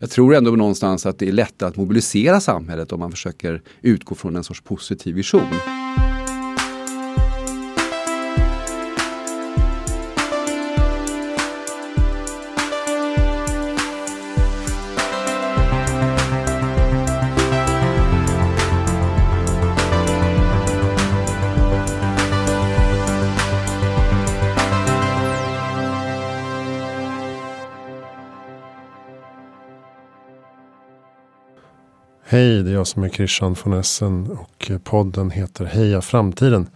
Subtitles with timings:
[0.00, 4.14] Jag tror ändå någonstans att det är lättare att mobilisera samhället om man försöker utgå
[4.14, 5.50] från en sorts positiv vision.
[32.78, 36.66] Jag som är Christian von Essen och podden heter Heja Framtiden.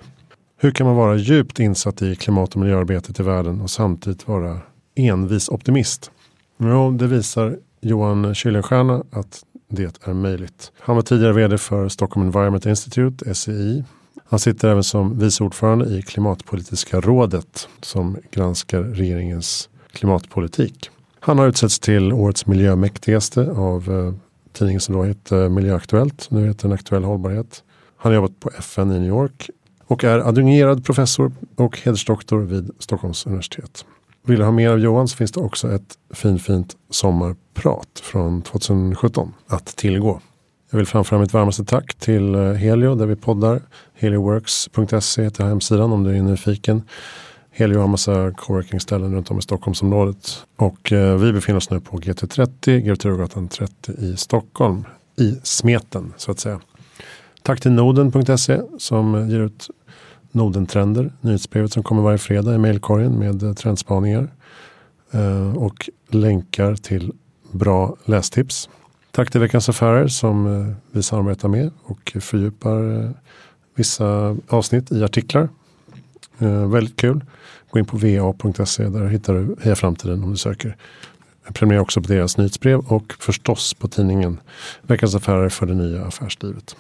[0.56, 4.61] Hur kan man vara djupt insatt i klimat och miljöarbetet i världen och samtidigt vara
[4.95, 6.11] envis optimist?
[6.59, 10.73] Jo, det visar Johan Kuylenstierna att det är möjligt.
[10.78, 13.84] Han var tidigare vd för Stockholm Environment Institute, SEI.
[14.25, 20.91] Han sitter även som vice ordförande i Klimatpolitiska rådet som granskar regeringens klimatpolitik.
[21.20, 26.30] Han har utsetts till årets miljömäktigaste av eh, tidningen som då hette Miljöaktuellt.
[26.30, 27.62] Nu heter den Aktuell Hållbarhet.
[27.97, 29.50] Han har jobbat på FN i New York
[29.86, 33.84] och är adjungerad professor och hedersdoktor vid Stockholms universitet.
[34.27, 39.34] Vill du ha mer av Johan så finns det också ett finfint sommarprat från 2017
[39.47, 40.20] att tillgå.
[40.70, 43.62] Jag vill framföra mitt varmaste tack till eh, Helio där vi poddar.
[43.94, 46.83] Helioworks.se heter hemsidan om du är nyfiken.
[47.55, 50.47] Helio har massa coworking-ställen runt om i Stockholmsområdet.
[50.56, 52.97] Och eh, vi befinner oss nu på GT30, Grev
[53.48, 54.84] 30 i Stockholm.
[55.17, 56.61] I smeten så att säga.
[57.42, 59.70] Tack till Noden.se som ger ut
[60.31, 64.28] Nodentrender, nyhetsbrevet som kommer varje fredag i mejlkorgen med eh, trendspaningar.
[65.11, 67.12] Eh, och länkar till
[67.50, 68.69] bra lästips.
[69.11, 73.11] Tack till Veckans Affärer som eh, vi samarbetar med och fördjupar eh,
[73.75, 75.48] vissa avsnitt i artiklar.
[76.43, 77.25] Eh, väldigt kul.
[77.71, 80.77] Gå in på va.se, där hittar du Heja Framtiden om du söker.
[81.55, 84.41] Prenumerera också på deras nyhetsbrev och förstås på tidningen
[84.83, 86.77] Veckans Affärer för det nya affärslivet.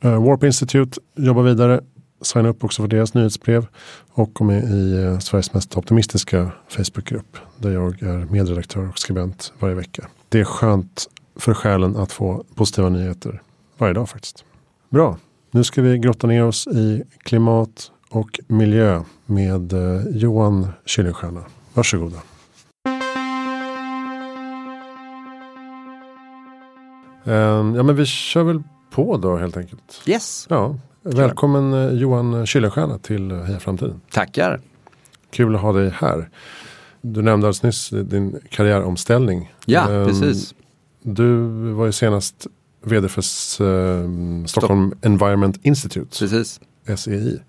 [0.00, 1.80] Eh, Warp Institute jobbar vidare.
[2.22, 3.66] Signa upp också för deras nyhetsbrev
[4.12, 9.52] och kom med i eh, Sveriges mest optimistiska Facebookgrupp där jag är medredaktör och skribent
[9.58, 10.08] varje vecka.
[10.28, 13.42] Det är skönt för själen att få positiva nyheter
[13.78, 14.44] varje dag faktiskt.
[14.90, 15.18] Bra,
[15.50, 21.44] nu ska vi grotta ner oss i klimat, och miljö med eh, Johan Kuylenstierna.
[21.74, 22.16] Varsågoda.
[27.24, 30.02] Um, ja men vi kör väl på då helt enkelt.
[30.06, 30.46] Yes.
[30.50, 34.00] Ja, välkommen eh, Johan Kuylenstierna till eh, Heja Framtiden.
[34.10, 34.60] Tackar.
[35.30, 36.30] Kul att ha dig här.
[37.00, 39.54] Du nämnde alldeles nyss din karriäromställning.
[39.66, 40.54] Ja, um, precis.
[41.02, 41.36] Du
[41.72, 42.46] var ju senast
[42.84, 45.04] vd för uh, Stockholm Stopp.
[45.04, 46.18] Environment Institute.
[46.18, 46.60] Precis.
[46.96, 47.40] SEI.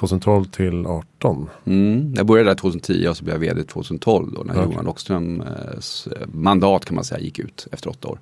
[0.00, 1.48] 2012 till 18.
[1.64, 4.72] Mm, jag började där 2010 och så blev jag vd 2012 då när okay.
[4.72, 8.18] Johan Rockströms mandat kan man säga gick ut efter åtta år.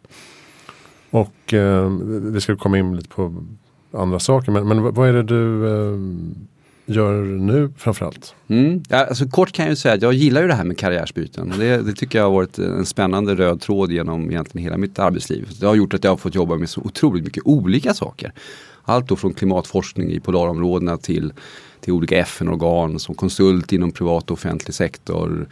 [1.11, 1.91] Och eh,
[2.33, 3.45] vi ska komma in lite på
[3.93, 5.99] andra saker men, men vad är det du eh,
[6.87, 8.35] gör nu framförallt?
[8.49, 8.83] Mm.
[8.89, 11.53] Ja, alltså, kort kan jag ju säga att jag gillar ju det här med karriärsbyten.
[11.59, 15.49] Det, det tycker jag har varit en spännande röd tråd genom egentligen hela mitt arbetsliv.
[15.61, 18.33] Det har gjort att jag har fått jobba med så otroligt mycket olika saker.
[18.83, 21.33] Allt då från klimatforskning i polarområdena till
[21.81, 25.49] till olika FN-organ som konsult inom privat och offentlig sektor.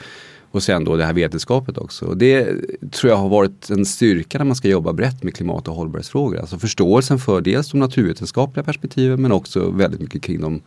[0.51, 2.15] Och sen då det här vetenskapet också.
[2.15, 2.45] Det
[2.91, 6.39] tror jag har varit en styrka när man ska jobba brett med klimat och hållbarhetsfrågor.
[6.39, 10.61] Alltså förståelsen för dels de naturvetenskapliga perspektiven men också väldigt mycket kring de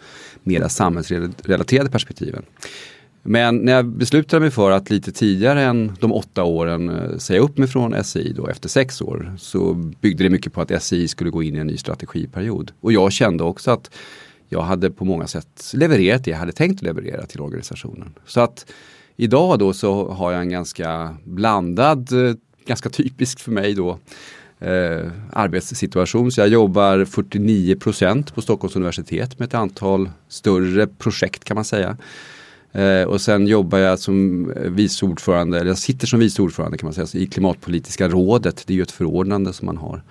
[0.43, 2.43] mera samhällsrelaterade perspektiven.
[3.23, 7.39] Men när jag beslutade mig för att lite tidigare än de åtta åren eh, säga
[7.39, 11.07] upp mig från SI då efter sex år så byggde det mycket på att SI
[11.07, 12.71] skulle gå in i en ny strategiperiod.
[12.81, 13.91] Och jag kände också att
[14.49, 18.13] jag hade på många sätt levererat det jag hade tänkt leverera till organisationen.
[18.25, 18.65] Så att
[19.15, 23.99] idag då så har jag en ganska blandad, eh, ganska typisk för mig då,
[24.59, 26.31] eh, arbetssituation.
[26.31, 31.97] Så jag jobbar 49% på Stockholms universitet med ett antal större projekt kan man säga.
[32.71, 36.77] Eh, och sen jobbar jag som eh, vice ordförande, eller jag sitter som vice ordförande
[36.77, 38.63] kan man säga, i Klimatpolitiska rådet.
[38.67, 40.03] Det är ju ett förordnande som man har.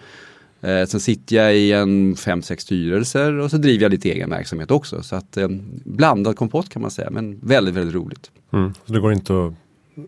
[0.61, 4.31] Eh, sen sitter jag i en fem, sex styrelser och så driver jag lite egen
[4.31, 5.03] verksamhet också.
[5.03, 5.49] Så att eh,
[5.85, 8.31] blandad kompott kan man säga, men väldigt, väldigt roligt.
[8.53, 8.75] Mm.
[8.87, 9.55] Så det går inte att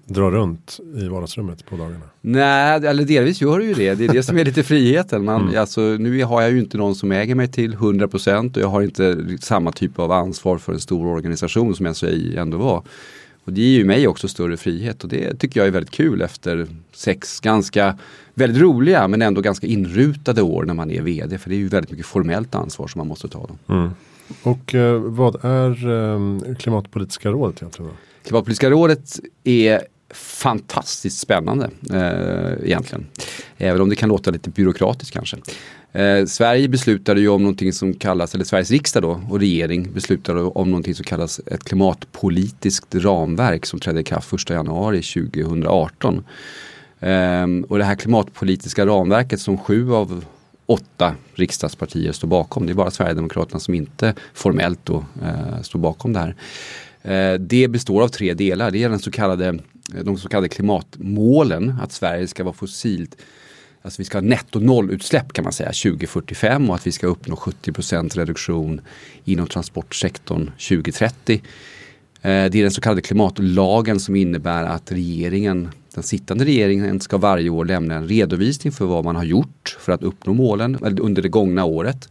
[0.07, 2.05] dra runt i vardagsrummet på dagarna?
[2.21, 3.95] Nej, eller delvis gör det ju det.
[3.95, 5.25] Det är det som är lite friheten.
[5.25, 5.61] Man, mm.
[5.61, 8.83] alltså, nu har jag ju inte någon som äger mig till 100% och jag har
[8.83, 12.83] inte samma typ av ansvar för en stor organisation som SOI ändå var.
[13.51, 16.23] Och det ger ju mig också större frihet och det tycker jag är väldigt kul
[16.23, 17.99] efter sex ganska
[18.35, 21.39] väldigt roliga men ändå ganska inrutade år när man är vd.
[21.39, 23.47] För det är ju väldigt mycket formellt ansvar som man måste ta.
[23.47, 23.75] Då.
[23.75, 23.91] Mm.
[24.43, 27.91] Och eh, vad är eh, Klimatpolitiska rådet egentligen?
[28.25, 29.81] Klimatpolitiska rådet är
[30.15, 33.07] fantastiskt spännande eh, egentligen.
[33.59, 35.37] Även om det kan låta lite byråkratiskt kanske.
[35.93, 40.41] Eh, Sverige beslutade ju om någonting som kallas, eller Sveriges riksdag då och regering beslutade
[40.41, 46.25] om någonting som kallas ett klimatpolitiskt ramverk som trädde i kraft 1 januari 2018.
[47.01, 50.25] Eh, och det här klimatpolitiska ramverket som sju av
[50.67, 52.67] åtta riksdagspartier står bakom.
[52.67, 56.37] Det är bara Sverigedemokraterna som inte formellt då, eh, står bakom det här.
[57.03, 58.71] Eh, det består av tre delar.
[58.71, 59.59] Det är den så kallade,
[60.03, 63.17] de så kallade klimatmålen, att Sverige ska vara fossilt
[63.83, 67.37] Alltså vi ska ha netto nollutsläpp kan man säga 2045 och att vi ska uppnå
[67.37, 68.81] 70 reduktion
[69.25, 71.35] inom transportsektorn 2030.
[71.35, 71.41] Eh,
[72.23, 77.51] det är den så kallade klimatlagen som innebär att regeringen, den sittande regeringen ska varje
[77.51, 81.29] år lämna en redovisning för vad man har gjort för att uppnå målen under det
[81.29, 82.09] gångna året.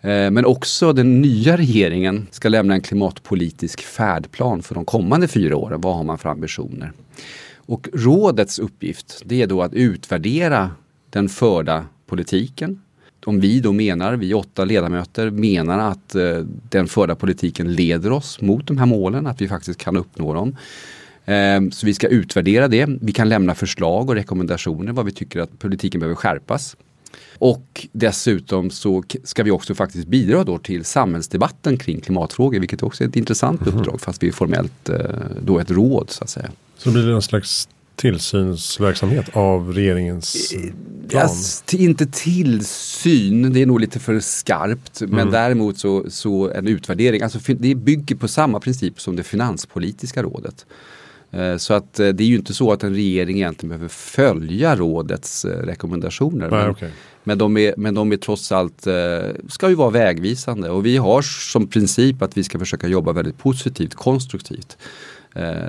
[0.00, 5.56] Eh, men också den nya regeringen ska lämna en klimatpolitisk färdplan för de kommande fyra
[5.56, 5.80] åren.
[5.80, 6.92] Vad har man för ambitioner?
[7.66, 10.70] Och rådets uppgift det är då att utvärdera
[11.14, 12.80] den förda politiken.
[13.26, 16.38] Om vi då menar, vi åtta ledamöter menar att eh,
[16.70, 20.56] den förda politiken leder oss mot de här målen, att vi faktiskt kan uppnå dem.
[21.24, 22.88] Eh, så vi ska utvärdera det.
[23.00, 26.76] Vi kan lämna förslag och rekommendationer vad vi tycker att politiken behöver skärpas.
[27.38, 33.04] Och dessutom så ska vi också faktiskt bidra då till samhällsdebatten kring klimatfrågor, vilket också
[33.04, 33.78] är ett intressant mm.
[33.78, 34.96] uppdrag fast vi är formellt eh,
[35.42, 36.50] då ett råd så att säga.
[36.76, 40.54] Så blir det en slags tillsynsverksamhet av regeringens
[41.08, 41.22] plan?
[41.22, 45.00] Yes, inte tillsyn, det är nog lite för skarpt.
[45.00, 45.14] Mm.
[45.14, 47.22] Men däremot så, så en utvärdering.
[47.22, 50.66] Alltså det bygger på samma princip som det finanspolitiska rådet.
[51.34, 54.76] Eh, så att eh, det är ju inte så att en regering egentligen behöver följa
[54.76, 56.50] rådets eh, rekommendationer.
[56.50, 56.90] Nej, men, okay.
[57.24, 58.86] men, de är, men de är trots allt,
[59.48, 63.38] ska ju vara vägvisande och vi har som princip att vi ska försöka jobba väldigt
[63.38, 64.76] positivt, konstruktivt.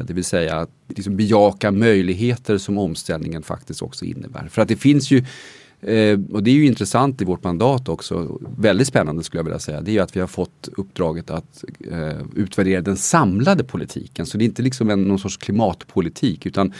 [0.07, 4.47] Det vill säga att liksom bejaka möjligheter som omställningen faktiskt också innebär.
[4.47, 5.25] För att det finns ju
[5.81, 9.59] Eh, och det är ju intressant i vårt mandat också, väldigt spännande skulle jag vilja
[9.59, 14.25] säga, det är ju att vi har fått uppdraget att eh, utvärdera den samlade politiken.
[14.25, 16.73] Så det är inte liksom en, någon sorts klimatpolitik utan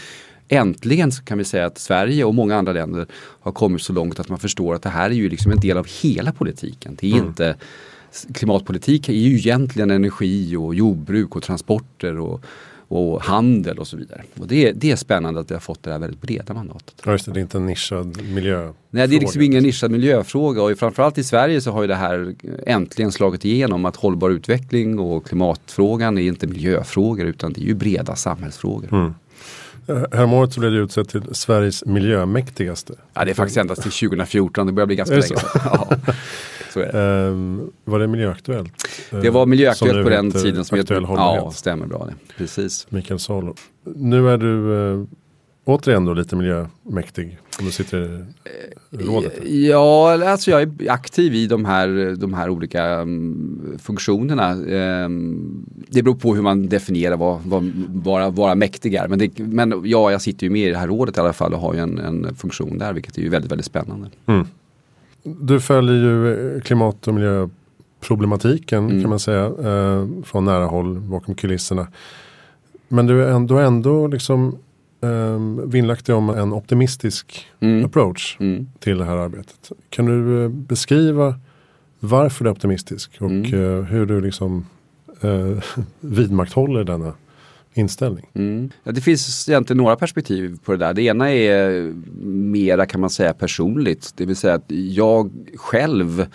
[0.47, 3.07] äntligen kan vi säga att Sverige och många andra länder
[3.41, 5.77] har kommit så långt att man förstår att det här är ju liksom en del
[5.77, 6.97] av hela politiken.
[6.99, 7.27] Det är mm.
[7.27, 7.55] inte
[8.33, 12.45] Klimatpolitik är ju egentligen energi och jordbruk och transporter och
[12.87, 14.23] och handel och så vidare.
[14.39, 17.01] Och det, är, det är spännande att vi har fått det här väldigt breda mandatet.
[17.05, 18.73] Ja, just det, det är inte en nischad miljöfråga.
[18.89, 21.95] Nej, det är liksom ingen nischad miljöfråga och framförallt i Sverige så har ju det
[21.95, 22.35] här
[22.65, 27.73] äntligen slagit igenom att hållbar utveckling och klimatfrågan är inte miljöfrågor utan det är ju
[27.73, 28.93] breda samhällsfrågor.
[28.93, 29.13] Mm.
[29.87, 32.93] Eh, Häromåret så blev det utsett till Sveriges miljömäktigaste.
[33.13, 35.99] Ja, det är faktiskt endast till 2014, det börjar bli ganska länge sedan.
[36.75, 37.27] Så är det.
[37.29, 38.87] Um, var det Miljöaktuellt?
[39.21, 40.65] Det var Miljöaktuellt på den tiden.
[40.65, 41.15] Som aktuell heter.
[41.15, 42.33] Ja, stämmer bra det.
[42.37, 42.87] Precis.
[42.89, 43.55] Mikael Salo.
[43.95, 45.05] Nu är du uh,
[45.65, 47.37] återigen då lite miljömäktig.
[47.59, 48.25] Om du sitter
[48.91, 49.33] i rådet?
[49.43, 54.53] Ja, alltså jag är aktiv i de här, de här olika um, funktionerna.
[54.53, 59.07] Um, det beror på hur man definierar vad, vad vara, vara mäktig är.
[59.07, 61.53] Men, det, men ja, jag sitter ju med i det här rådet i alla fall
[61.53, 64.09] och har ju en, en funktion där vilket är ju väldigt, väldigt spännande.
[64.25, 64.47] Mm.
[65.25, 69.01] Du följer ju klimat och miljöproblematiken mm.
[69.01, 71.87] kan man säga eh, från nära håll bakom kulisserna.
[72.87, 74.57] Men du är ändå, ändå liksom
[75.01, 77.85] eh, vinnlagt dig om en optimistisk mm.
[77.85, 78.67] approach mm.
[78.79, 79.71] till det här arbetet.
[79.89, 81.35] Kan du eh, beskriva
[81.99, 83.53] varför du är optimistisk och mm.
[83.53, 84.65] eh, hur du liksom
[85.21, 85.63] eh,
[85.99, 87.13] vidmakthåller denna
[87.77, 88.29] inställning.
[88.33, 88.71] Mm.
[88.83, 90.93] Ja, det finns egentligen några perspektiv på det där.
[90.93, 91.93] Det ena är
[92.25, 94.13] mera kan man säga personligt.
[94.15, 96.27] Det vill säga att jag själv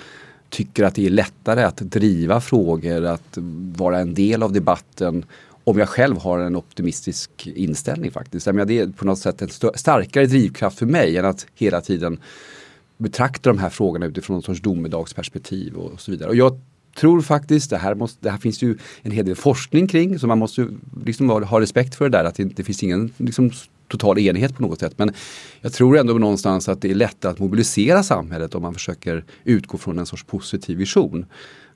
[0.49, 3.39] tycker att det är lättare att driva frågor, att
[3.77, 5.25] vara en del av debatten
[5.65, 8.45] om jag själv har en optimistisk inställning faktiskt.
[8.45, 12.21] Det är på något sätt en starkare drivkraft för mig än att hela tiden
[12.99, 16.29] betrakta de här frågorna utifrån någon sorts domedagsperspektiv och så vidare.
[16.29, 16.61] Och jag
[16.97, 20.27] tror faktiskt, det här, måste, det här finns ju en hel del forskning kring så
[20.27, 20.69] man måste
[21.05, 23.51] liksom ha respekt för det där att det inte finns ingen liksom,
[23.89, 24.93] total enighet på något sätt.
[24.97, 25.13] Men
[25.61, 29.79] jag tror ändå någonstans att det är lättare att mobilisera samhället om man försöker utgå
[29.79, 31.27] från en sorts positiv vision.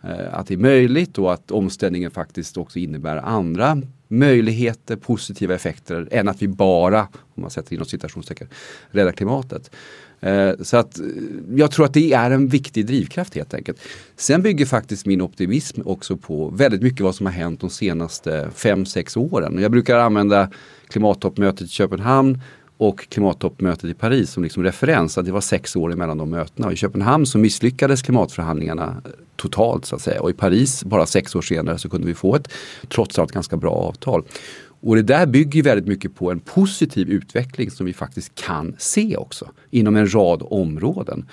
[0.04, 6.08] Eh, att det är möjligt och att omställningen faktiskt också innebär andra möjligheter, positiva effekter
[6.10, 7.00] än att vi bara,
[7.34, 8.48] om man sätter inom citationstecken,
[8.90, 9.70] räddar klimatet.
[10.24, 11.06] Eh, så att eh,
[11.54, 13.78] jag tror att det är en viktig drivkraft helt enkelt.
[14.16, 18.48] Sen bygger faktiskt min optimism också på väldigt mycket vad som har hänt de senaste
[18.56, 19.58] 5-6 åren.
[19.58, 20.50] Jag brukar använda
[20.88, 22.40] klimattoppmötet i Köpenhamn
[22.76, 25.18] och klimattoppmötet i Paris som liksom referens.
[25.18, 26.66] Att det var sex år emellan de mötena.
[26.66, 29.02] Och I Köpenhamn så misslyckades klimatförhandlingarna
[29.36, 30.20] totalt så att säga.
[30.20, 32.48] Och i Paris bara sex år senare så kunde vi få ett
[32.88, 34.24] trots allt ganska bra avtal.
[34.84, 39.16] Och det där bygger väldigt mycket på en positiv utveckling som vi faktiskt kan se
[39.16, 41.26] också inom en rad områden.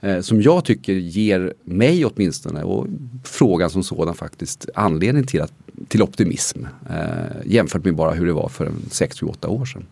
[0.00, 2.86] Eh, som jag tycker ger mig åtminstone och
[3.24, 5.52] frågan som sådan faktiskt anledning till, att,
[5.88, 6.64] till optimism.
[6.90, 6.96] Eh,
[7.44, 9.86] jämfört med bara hur det var för 6-8 år sedan.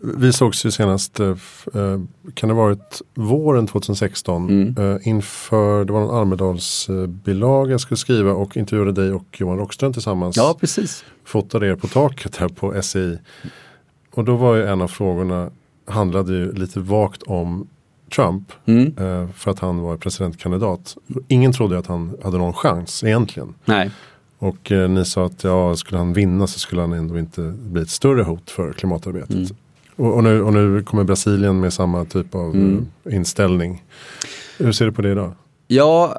[0.00, 1.28] Vi sågs ju senast, eh,
[1.74, 2.00] eh,
[2.34, 4.74] kan det ha varit våren 2016 mm.
[4.78, 9.92] Eh, inför, det var en Almedalsbilaga jag skulle skriva och intervjuade dig och Johan Rockström
[9.92, 10.36] tillsammans.
[10.36, 11.04] Ja, precis.
[11.24, 13.18] Fotade er på taket här på SEI.
[14.10, 15.50] Och då var ju en av frågorna,
[15.86, 17.68] handlade ju lite vagt om
[18.14, 18.52] Trump.
[18.66, 18.94] Mm.
[19.32, 20.96] För att han var presidentkandidat.
[21.28, 23.54] Ingen trodde att han hade någon chans egentligen.
[23.64, 23.90] Nej.
[24.38, 27.82] Och eh, ni sa att ja, skulle han vinna så skulle han ändå inte bli
[27.82, 29.30] ett större hot för klimatarbetet.
[29.30, 29.46] Mm.
[29.96, 32.86] Och, och, nu, och nu kommer Brasilien med samma typ av mm.
[33.04, 33.82] Eh, inställning.
[34.58, 35.32] Hur ser du på det idag?
[35.66, 36.18] Ja,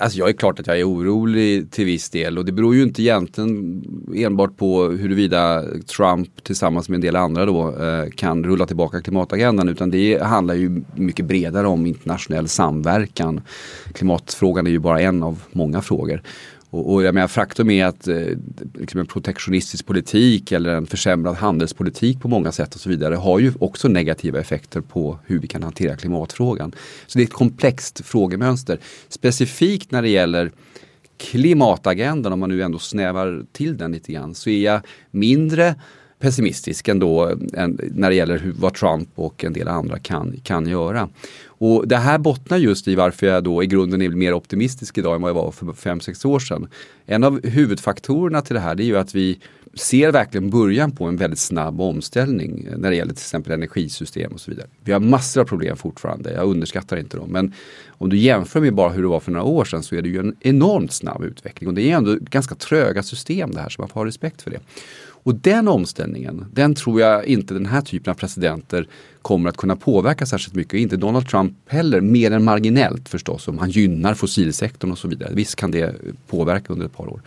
[0.00, 2.82] alltså jag är klart att jag är orolig till viss del och det beror ju
[2.82, 3.82] inte egentligen
[4.14, 5.64] enbart på huruvida
[5.96, 10.54] Trump tillsammans med en del andra då eh, kan rulla tillbaka klimatagendan utan det handlar
[10.54, 13.40] ju mycket bredare om internationell samverkan.
[13.92, 16.22] Klimatfrågan är ju bara en av många frågor.
[16.70, 18.16] Och, och jag menar, faktum är att eh,
[18.74, 23.38] liksom en protektionistisk politik eller en försämrad handelspolitik på många sätt och så vidare har
[23.38, 26.72] ju också negativa effekter på hur vi kan hantera klimatfrågan.
[27.06, 28.78] Så det är ett komplext frågemönster.
[29.08, 30.52] Specifikt när det gäller
[31.18, 35.74] klimatagendan, om man nu ändå snävar till den lite grann, så är jag mindre
[36.18, 37.32] pessimistisk ändå
[37.90, 41.08] när det gäller hur, vad Trump och en del andra kan, kan göra.
[41.46, 45.14] Och det här bottnar just i varför jag då i grunden är mer optimistisk idag
[45.14, 46.68] än vad jag var för 5-6 år sedan.
[47.06, 49.38] En av huvudfaktorerna till det här är ju att vi
[49.74, 54.40] ser verkligen början på en väldigt snabb omställning när det gäller till exempel energisystem och
[54.40, 54.66] så vidare.
[54.84, 57.30] Vi har massor av problem fortfarande, jag underskattar inte dem.
[57.30, 57.52] Men
[57.88, 60.08] om du jämför med bara hur det var för några år sedan så är det
[60.08, 61.68] ju en enormt snabb utveckling.
[61.68, 64.50] Och det är ändå ganska tröga system det här så man får ha respekt för
[64.50, 64.60] det.
[65.22, 68.88] Och den omställningen, den tror jag inte den här typen av presidenter
[69.22, 70.74] kommer att kunna påverka särskilt mycket.
[70.74, 75.30] Inte Donald Trump heller, mer än marginellt förstås om han gynnar fossilsektorn och så vidare.
[75.34, 75.94] Visst kan det
[76.26, 77.20] påverka under ett par år.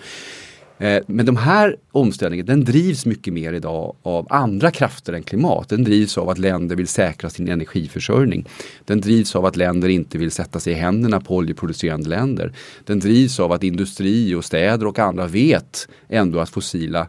[0.81, 5.69] Eh, men de här omställningen den drivs mycket mer idag av andra krafter än klimat.
[5.69, 8.45] Den drivs av att länder vill säkra sin energiförsörjning.
[8.86, 12.53] Den drivs av att länder inte vill sätta sig i händerna på oljeproducerande länder.
[12.86, 17.07] Den drivs av att industri och städer och andra vet ändå att fossila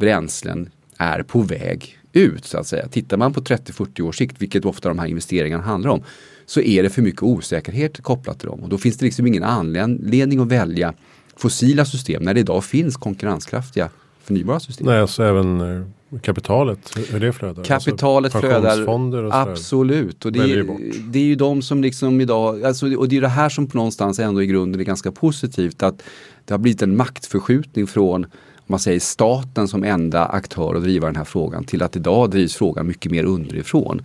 [0.00, 2.88] bränslen är på väg ut så att säga.
[2.88, 6.02] Tittar man på 30-40 års sikt, vilket ofta de här investeringarna handlar om,
[6.46, 8.60] så är det för mycket osäkerhet kopplat till dem.
[8.60, 10.94] Och då finns det liksom ingen anledning att välja
[11.36, 13.88] fossila system när det idag finns konkurrenskraftiga
[14.22, 14.86] förnybara system.
[14.86, 17.64] Nej, alltså även eh, kapitalet, hur det flödar?
[17.64, 20.24] Kapitalet alltså, flödar, och absolut.
[20.24, 20.66] Och det, är,
[21.10, 23.76] det är ju de som liksom idag, alltså, och det är det här som på
[23.76, 25.82] någonstans ändå i grunden är ganska positivt.
[25.82, 26.02] Att
[26.44, 28.26] det har blivit en maktförskjutning från
[28.70, 32.56] man säger staten som enda aktör att driva den här frågan till att idag drivs
[32.56, 34.02] frågan mycket mer underifrån.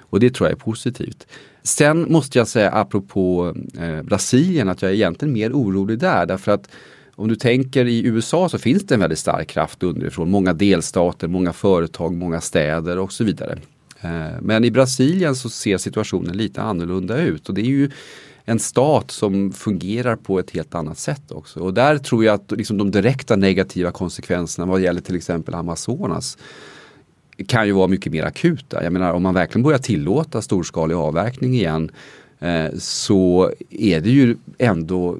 [0.00, 1.26] Och det tror jag är positivt.
[1.62, 6.52] Sen måste jag säga apropå eh, Brasilien att jag är egentligen mer orolig där därför
[6.52, 6.68] att
[7.14, 10.30] om du tänker i USA så finns det en väldigt stark kraft underifrån.
[10.30, 13.58] Många delstater, många företag, många städer och så vidare.
[14.00, 17.90] Eh, men i Brasilien så ser situationen lite annorlunda ut och det är ju
[18.48, 21.60] en stat som fungerar på ett helt annat sätt också.
[21.60, 26.38] Och där tror jag att liksom de direkta negativa konsekvenserna vad gäller till exempel Amazonas
[27.46, 28.84] kan ju vara mycket mer akuta.
[28.84, 31.90] Jag menar om man verkligen börjar tillåta storskalig avverkning igen
[32.38, 35.18] eh, så är det ju ändå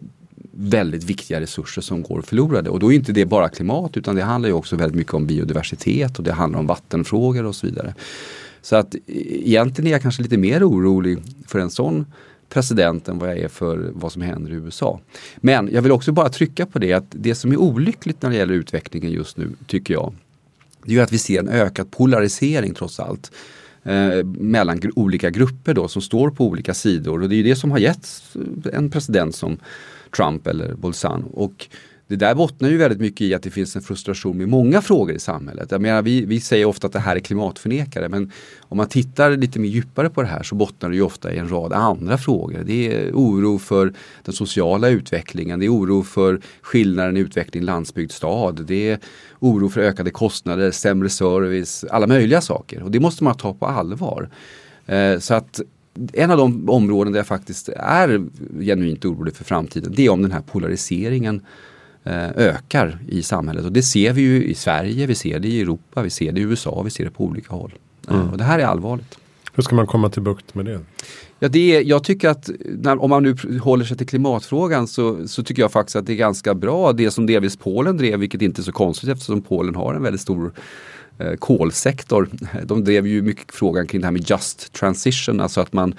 [0.52, 2.70] väldigt viktiga resurser som går förlorade.
[2.70, 5.26] Och då är inte det bara klimat utan det handlar ju också väldigt mycket om
[5.26, 7.94] biodiversitet och det handlar om vattenfrågor och så vidare.
[8.62, 12.06] Så att eh, egentligen är jag kanske lite mer orolig för en sån
[12.48, 15.00] president än vad jag är för vad som händer i USA.
[15.36, 18.36] Men jag vill också bara trycka på det att det som är olyckligt när det
[18.36, 20.14] gäller utvecklingen just nu tycker jag
[20.88, 23.32] det är att vi ser en ökad polarisering trots allt.
[23.82, 27.56] Eh, mellan gr olika grupper då som står på olika sidor och det är det
[27.56, 28.08] som har gett
[28.72, 29.58] en president som
[30.16, 31.28] Trump eller Bolsonaro.
[31.32, 31.68] Och
[32.08, 35.16] det där bottnar ju väldigt mycket i att det finns en frustration med många frågor
[35.16, 35.70] i samhället.
[35.70, 39.30] Jag menar, vi, vi säger ofta att det här är klimatförnekare men om man tittar
[39.30, 42.18] lite mer djupare på det här så bottnar det ju ofta i en rad andra
[42.18, 42.62] frågor.
[42.66, 43.92] Det är oro för
[44.24, 48.98] den sociala utvecklingen, det är oro för skillnaden i utveckling landsbygd-stad, det är
[49.38, 52.82] oro för ökade kostnader, sämre service, alla möjliga saker.
[52.82, 54.30] Och det måste man ta på allvar.
[54.86, 55.60] Eh, så att
[56.12, 58.22] en av de områden där jag faktiskt är
[58.60, 61.42] genuint orolig för framtiden det är om den här polariseringen
[62.36, 63.64] ökar i samhället.
[63.64, 66.40] Och det ser vi ju i Sverige, vi ser det i Europa, vi ser det
[66.40, 67.74] i USA, vi ser det på olika håll.
[68.08, 68.30] Eh, mm.
[68.30, 69.18] Och det här är allvarligt.
[69.54, 70.80] Hur ska man komma till bukt med det?
[71.38, 75.28] Ja, det är, jag tycker att när, om man nu håller sig till klimatfrågan så,
[75.28, 78.42] så tycker jag faktiskt att det är ganska bra det som delvis Polen drev, vilket
[78.42, 80.52] inte är så konstigt eftersom Polen har en väldigt stor
[81.18, 82.28] eh, kolsektor.
[82.64, 85.94] De drev ju mycket frågan kring det här med just transition, alltså att man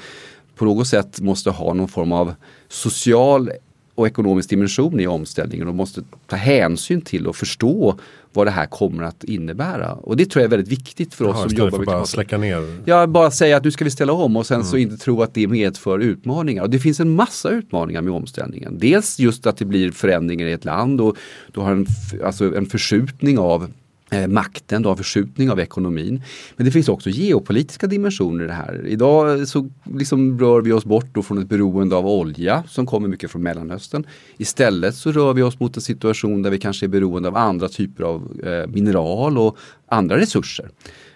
[0.56, 2.34] på något sätt måste ha någon form av
[2.68, 3.52] social
[4.00, 8.00] och ekonomisk dimension i omställningen och måste ta hänsyn till och förstå
[8.34, 9.94] vad det här kommer att innebära.
[9.94, 12.38] Och det tror jag är väldigt viktigt för oss Jaha, som jobbar med bara släcka
[12.38, 12.78] ner.
[12.86, 14.68] Ja, bara säga att nu ska vi ställa om och sen Mm.
[14.68, 16.64] så inte tro att det medför utmaningar.
[16.64, 18.78] Och det finns en massa utmaningar med omställningen.
[18.80, 21.18] Dels just att det blir förändringar i ett land och
[21.52, 21.86] du har en,
[22.24, 23.72] alltså en förskjutning av
[24.12, 26.24] Eh, makten, du har en förskjutning av ekonomin.
[26.56, 28.86] Men det finns också geopolitiska dimensioner i det här.
[28.88, 32.86] Idag eh, så liksom rör vi oss bort då från ett beroende av olja som
[32.86, 34.04] kommer mycket från Mellanöstern.
[34.38, 37.68] Istället så rör vi oss mot en situation där vi kanske är beroende av andra
[37.70, 40.70] typer av eh, mineral och andra resurser.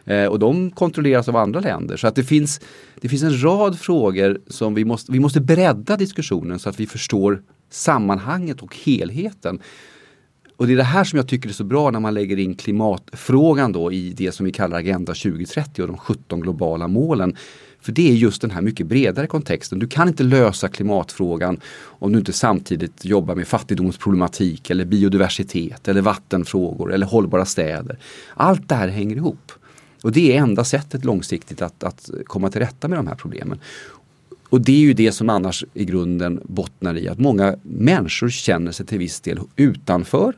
[0.05, 1.97] Eh, och de kontrolleras av andra länder.
[1.97, 2.61] Så att det finns,
[3.01, 6.87] det finns en rad frågor som vi måste, vi måste bredda diskussionen så att vi
[6.87, 9.59] förstår sammanhanget och helheten.
[10.57, 12.55] Och det är det här som jag tycker är så bra när man lägger in
[12.55, 17.35] klimatfrågan då i det som vi kallar Agenda 2030 och de 17 globala målen.
[17.81, 19.79] För det är just den här mycket bredare kontexten.
[19.79, 26.01] Du kan inte lösa klimatfrågan om du inte samtidigt jobbar med fattigdomsproblematik eller biodiversitet eller
[26.01, 27.99] vattenfrågor eller hållbara städer.
[28.35, 29.51] Allt det här hänger ihop.
[30.03, 33.59] Och det är enda sättet långsiktigt att, att komma till rätta med de här problemen.
[34.53, 38.71] Och det är ju det som annars i grunden bottnar i att många människor känner
[38.71, 40.33] sig till viss del utanför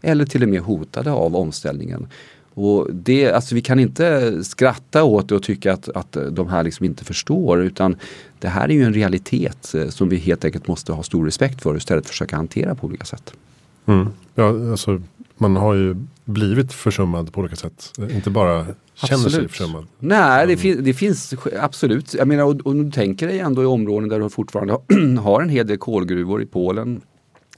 [0.00, 2.06] eller till och med hotade av omställningen.
[2.54, 6.62] Och det, alltså vi kan inte skratta åt det och tycka att, att de här
[6.62, 7.96] liksom inte förstår utan
[8.38, 11.62] det här är ju en realitet eh, som vi helt enkelt måste ha stor respekt
[11.62, 13.32] för och istället försöka hantera på olika sätt.
[13.86, 14.08] Mm.
[14.34, 15.02] Ja, alltså,
[15.36, 15.96] man har ju
[16.30, 17.92] blivit försummad på olika sätt.
[18.10, 19.50] Inte bara känner sig Absolut.
[19.50, 19.86] försummad.
[19.98, 22.14] Nej, det, fin det finns absolut.
[22.14, 24.72] Jag menar, och, och du tänker dig ändå i områden där du fortfarande
[25.20, 27.00] har en hel del kolgruvor i Polen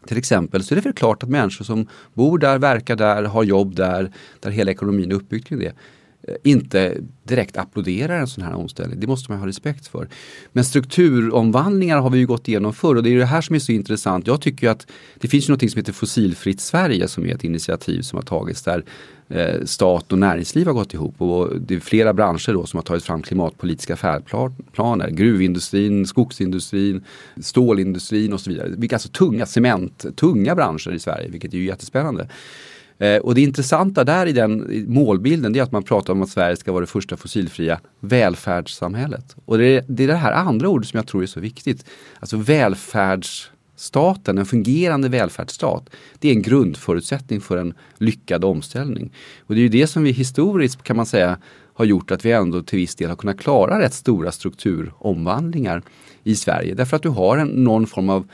[0.06, 3.42] till exempel, så är det väl klart att människor som bor där, verkar där, har
[3.42, 5.72] jobb där, där hela ekonomin är uppbyggd kring det,
[6.28, 9.00] Eh, inte direkt applåderar en sån här omställning.
[9.00, 10.08] Det måste man ha respekt för.
[10.52, 13.60] Men strukturomvandlingar har vi ju gått igenom förr och det är det här som är
[13.60, 14.26] så intressant.
[14.26, 14.86] Jag tycker ju att
[15.18, 18.62] det finns ju något som heter Fossilfritt Sverige som är ett initiativ som har tagits
[18.62, 18.84] där
[19.28, 22.82] eh, stat och näringsliv har gått ihop och det är flera branscher då som har
[22.82, 25.10] tagit fram klimatpolitiska färdplaner.
[25.10, 27.04] Gruvindustrin, skogsindustrin,
[27.40, 28.68] stålindustrin och så vidare.
[28.76, 32.28] Vilka alltså tunga cement, tunga branscher i Sverige, vilket är ju jättespännande.
[32.98, 36.28] Eh, och det intressanta där i den målbilden det är att man pratar om att
[36.28, 39.36] Sverige ska vara det första fossilfria välfärdssamhället.
[39.44, 41.86] Och det är, det är det här andra ordet som jag tror är så viktigt.
[42.20, 49.12] Alltså välfärdsstaten, en fungerande välfärdsstat, det är en grundförutsättning för en lyckad omställning.
[49.46, 51.38] Och det är ju det som vi historiskt kan man säga
[51.74, 55.82] har gjort att vi ändå till viss del har kunnat klara rätt stora strukturomvandlingar
[56.24, 56.74] i Sverige.
[56.74, 58.28] Därför att du har en, någon form av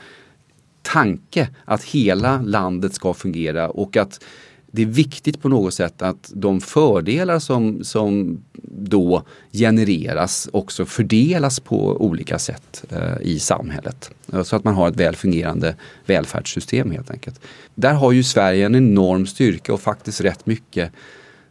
[0.81, 4.23] tanke att hela landet ska fungera och att
[4.71, 11.59] det är viktigt på något sätt att de fördelar som, som då genereras också fördelas
[11.59, 14.11] på olika sätt eh, i samhället.
[14.33, 17.41] Eh, så att man har ett väl fungerande välfärdssystem helt enkelt.
[17.75, 20.91] Där har ju Sverige en enorm styrka och faktiskt rätt mycket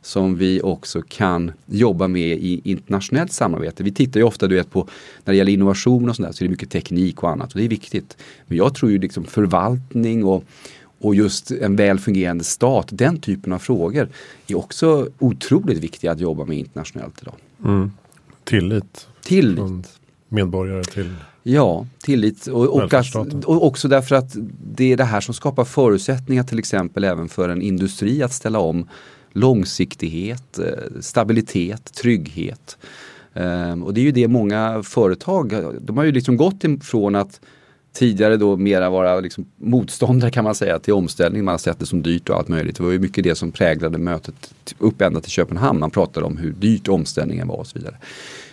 [0.02, 3.82] som vi också kan jobba med i internationellt samarbete.
[3.82, 4.88] Vi tittar ju ofta du vet, på,
[5.24, 7.64] när det gäller innovation och sådär, så är det mycket teknik och annat och det
[7.64, 8.16] är viktigt.
[8.46, 10.44] Men jag tror ju liksom förvaltning och,
[11.00, 14.08] och just en väl fungerande stat, den typen av frågor
[14.46, 17.34] är också otroligt viktiga att jobba med internationellt idag.
[17.64, 17.92] Mm.
[18.44, 19.56] Tillit Tillit.
[19.56, 19.84] från
[20.28, 24.36] medborgare till Ja, tillit och, och, att, och också därför att
[24.74, 28.58] det är det här som skapar förutsättningar till exempel även för en industri att ställa
[28.58, 28.88] om
[29.32, 32.78] långsiktighet, eh, stabilitet, trygghet.
[33.34, 37.40] Ehm, Och det är ju det många företag, de har ju liksom gått ifrån att
[37.98, 41.44] tidigare då mera vara liksom motståndare kan man säga till omställning.
[41.44, 42.76] Man har sett det som dyrt och allt möjligt.
[42.76, 45.80] Det var ju mycket det som präglade mötet upp ända till Köpenhamn.
[45.80, 47.96] Man pratade om hur dyrt omställningen var och så vidare.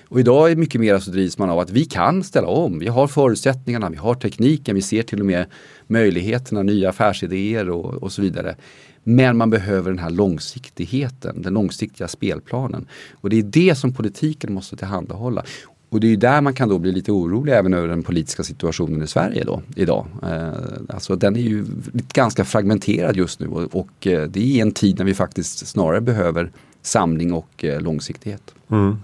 [0.08, 2.80] Och idag är mycket mer så drivs man av att vi kan ställa om.
[2.80, 5.46] Vi har förutsättningarna, vi har tekniken, vi ser till och med
[5.88, 8.56] möjligheterna, nya affärsidéer och, och så vidare.
[9.04, 12.88] Men man behöver den här långsiktigheten, den långsiktiga spelplanen.
[13.14, 15.44] Och det är det som politiken måste tillhandahålla.
[15.90, 18.44] Och det är ju där man kan då bli lite orolig även över den politiska
[18.44, 20.06] situationen i Sverige då, idag.
[20.24, 20.54] Eh,
[20.90, 21.66] alltså den är ju
[22.14, 26.02] ganska fragmenterad just nu och, och eh, det är en tid när vi faktiskt snarare
[26.02, 28.54] behöver samling och eh, långsiktighet.
[28.70, 28.98] Mm.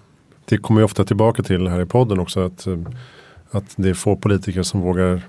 [0.45, 2.77] Det kommer ju ofta tillbaka till här i podden också att, eh,
[3.51, 5.21] att det är få politiker som vågar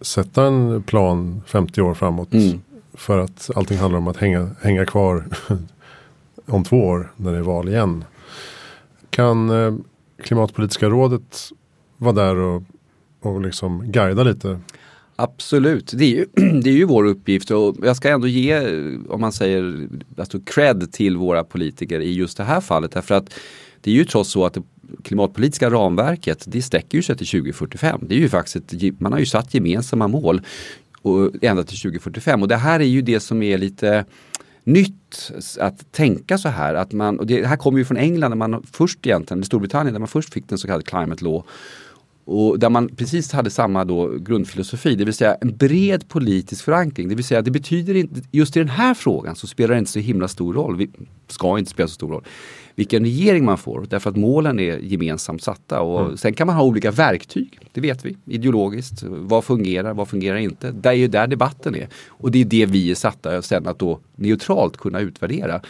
[0.00, 2.32] sätta en plan 50 år framåt.
[2.32, 2.60] Mm.
[2.94, 5.24] För att allting handlar om att hänga, hänga kvar
[6.46, 8.04] om två år när det är val igen.
[9.10, 9.74] Kan eh,
[10.24, 11.50] klimatpolitiska rådet
[11.96, 12.62] var där och,
[13.20, 14.60] och liksom guida lite?
[15.16, 16.26] Absolut, det är, ju,
[16.60, 18.60] det är ju vår uppgift och jag ska ändå ge,
[19.08, 22.92] om man säger, alltså cred till våra politiker i just det här fallet.
[22.92, 23.34] Därför att
[23.80, 24.62] det är ju trots så att det
[25.02, 28.00] klimatpolitiska ramverket det sträcker ju sig till 2045.
[28.08, 30.40] Det är ju faktiskt ett, man har ju satt gemensamma mål
[31.02, 34.04] och ända till 2045 och det här är ju det som är lite
[34.64, 36.74] nytt att tänka så här.
[36.74, 40.00] Att man, och det här kommer ju från England, där man först egentligen, Storbritannien, där
[40.00, 41.44] man först fick den så kallade climate law.
[42.26, 47.08] Och där man precis hade samma då grundfilosofi, det vill säga en bred politisk förankring.
[47.08, 49.90] Det vill säga det betyder inte, just i den här frågan så spelar det inte
[49.90, 50.90] så himla stor roll, vi
[51.28, 52.24] ska inte spela så stor roll,
[52.74, 53.86] vilken regering man får.
[53.90, 55.80] Därför att målen är gemensamt satta.
[55.80, 56.16] Och mm.
[56.16, 59.02] Sen kan man ha olika verktyg, det vet vi, ideologiskt.
[59.02, 60.70] Vad fungerar, vad fungerar inte?
[60.70, 61.88] Det är ju där debatten är.
[62.08, 65.60] Och det är det vi är satta sen att då neutralt kunna utvärdera.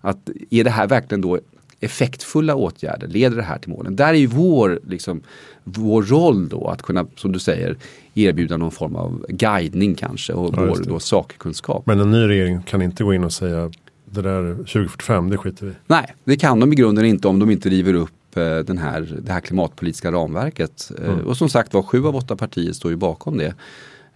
[0.00, 1.38] Att är det här verkligen då
[1.80, 3.96] effektfulla åtgärder, leder det här till målen?
[3.96, 5.20] Där är ju vår, liksom,
[5.64, 7.76] vår roll då att kunna, som du säger,
[8.14, 11.86] erbjuda någon form av guidning kanske och ja, vår då sakkunskap.
[11.86, 13.70] Men en ny regering kan inte gå in och säga
[14.10, 17.50] det där 2045, det skiter vi Nej, det kan de i grunden inte om de
[17.50, 20.90] inte river upp eh, den här, det här klimatpolitiska ramverket.
[20.98, 21.26] Eh, mm.
[21.26, 23.54] Och som sagt var, sju av åtta partier står ju bakom det.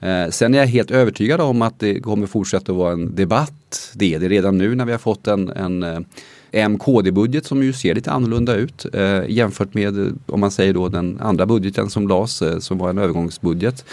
[0.08, 3.92] Eh, sen är jag helt övertygad om att det kommer fortsätta att vara en debatt.
[3.94, 6.04] Det är det redan nu när vi har fått en, en
[6.52, 11.20] MKD-budget som ju ser lite annorlunda ut eh, jämfört med om man säger då den
[11.20, 13.84] andra budgeten som lades eh, som var en övergångsbudget.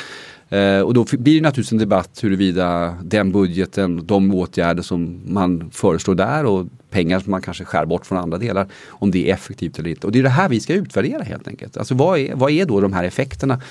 [0.49, 5.69] Eh, och då blir det naturligtvis en debatt huruvida den budgeten, de åtgärder som man
[5.71, 9.33] föreslår där och pengar som man kanske skär bort från andra delar, om det är
[9.33, 10.07] effektivt eller inte.
[10.07, 11.77] Och det är det här vi ska utvärdera helt enkelt.
[11.77, 13.61] Alltså vad är, vad är då de här effekterna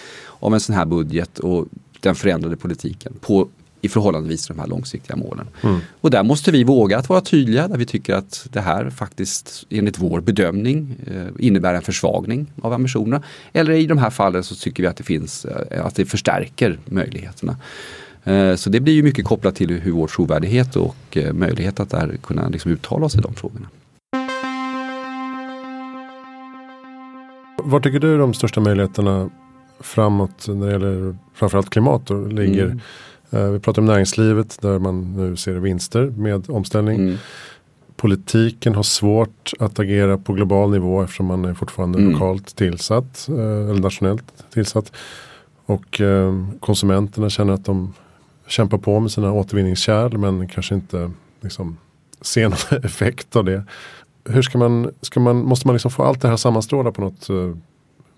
[0.40, 1.66] av en sån här budget och
[2.00, 3.48] den förändrade politiken på
[3.80, 5.46] i förhållandevis till de här långsiktiga målen.
[5.62, 5.80] Mm.
[6.00, 9.66] Och där måste vi våga att vara tydliga där vi tycker att det här faktiskt
[9.70, 13.22] enligt vår bedömning eh, innebär en försvagning av ambitionerna.
[13.52, 16.78] Eller i de här fallen så tycker vi att det finns, eh, att det förstärker
[16.84, 17.56] möjligheterna.
[18.24, 22.16] Eh, så det blir ju mycket kopplat till hur vår trovärdighet och möjlighet att där
[22.22, 23.68] kunna liksom uttala oss i de frågorna.
[27.62, 29.30] Var tycker du de största möjligheterna
[29.80, 32.64] framåt när det gäller framförallt klimat då, ligger?
[32.64, 32.80] Mm.
[33.30, 36.96] Eh, vi pratar om näringslivet där man nu ser vinster med omställning.
[36.96, 37.16] Mm.
[37.96, 42.12] Politiken har svårt att agera på global nivå eftersom man är fortfarande mm.
[42.12, 43.28] lokalt tillsatt.
[43.28, 44.92] Eh, eller nationellt tillsatt.
[45.66, 47.94] Och eh, konsumenterna känner att de
[48.46, 51.10] kämpar på med sina återvinningskärl men kanske inte
[51.40, 51.76] liksom,
[52.20, 53.64] ser någon effekt av det.
[54.24, 57.28] Hur ska man, ska man, måste man liksom få allt det här sammanstråla på något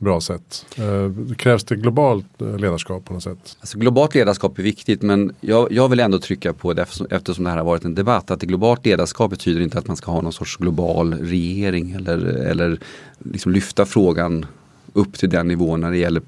[0.00, 0.66] bra sätt?
[0.76, 3.56] Eh, krävs det globalt eh, ledarskap på något sätt?
[3.60, 7.44] Alltså, globalt ledarskap är viktigt men jag, jag vill ändå trycka på det eftersom, eftersom
[7.44, 10.12] det här har varit en debatt att det globalt ledarskap betyder inte att man ska
[10.12, 12.78] ha någon sorts global regering eller, eller
[13.18, 14.46] liksom lyfta frågan
[14.92, 16.22] upp till den nivån när det gäller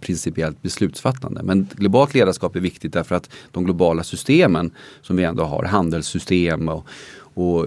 [0.00, 1.42] principiellt beslutsfattande.
[1.42, 4.70] Men globalt ledarskap är viktigt därför att de globala systemen
[5.02, 6.86] som vi ändå har, handelssystem och,
[7.34, 7.66] och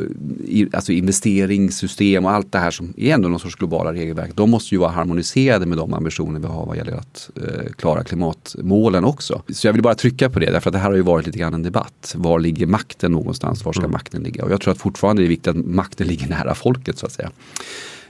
[0.73, 4.31] alltså investeringssystem och allt det här som är ändå någon sorts globala regelverk.
[4.35, 8.03] De måste ju vara harmoniserade med de ambitioner vi har vad gäller att eh, klara
[8.03, 9.41] klimatmålen också.
[9.49, 11.37] Så jag vill bara trycka på det därför att det här har ju varit lite
[11.37, 12.15] grann en debatt.
[12.17, 13.65] Var ligger makten någonstans?
[13.65, 13.91] Var ska mm.
[13.91, 14.45] makten ligga?
[14.45, 17.11] Och jag tror att fortfarande är det viktigt att makten ligger nära folket så att
[17.11, 17.31] säga.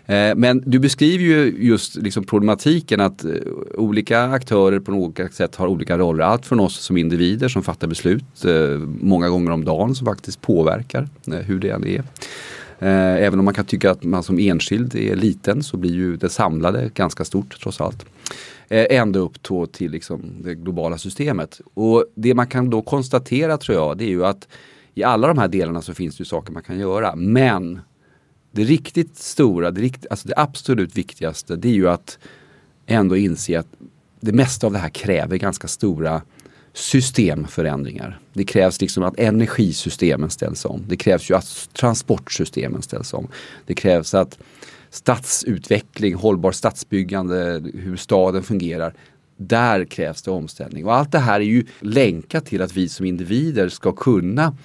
[0.06, 3.32] Eh, men du beskriver ju just liksom problematiken att eh,
[3.76, 6.24] olika aktörer på något sätt har olika roller.
[6.24, 10.42] Allt från oss som individer som fattar beslut eh, många gånger om dagen som faktiskt
[10.42, 12.04] påverkar hur det än är.
[12.86, 16.30] Även om man kan tycka att man som enskild är liten så blir ju det
[16.30, 18.06] samlade ganska stort trots allt.
[18.70, 19.34] Ända upp
[19.72, 21.62] till liksom det globala systemet.
[21.74, 24.48] Och det man kan då konstatera tror jag det är ju att
[24.94, 27.16] i alla de här delarna så finns det ju saker man kan göra.
[27.16, 27.80] Men
[28.56, 32.20] det riktigt stora, det, rikt, alltså det absolut viktigaste det är ju att
[32.86, 33.68] ändå inse att
[34.20, 36.22] det mesta av det här kräver ganska stora
[36.74, 38.20] systemförändringar.
[38.34, 40.84] Det krävs liksom att energisystemen ställs om.
[40.88, 43.28] Det krävs ju att transportsystemen ställs om.
[43.66, 44.39] Det krävs att
[44.89, 48.94] stadsutveckling, hållbar stadsbyggande, hur staden fungerar.
[49.38, 50.86] Där krävs det omställning.
[50.86, 54.58] Och allt det här är ju länkat till att vi som individer ska kunna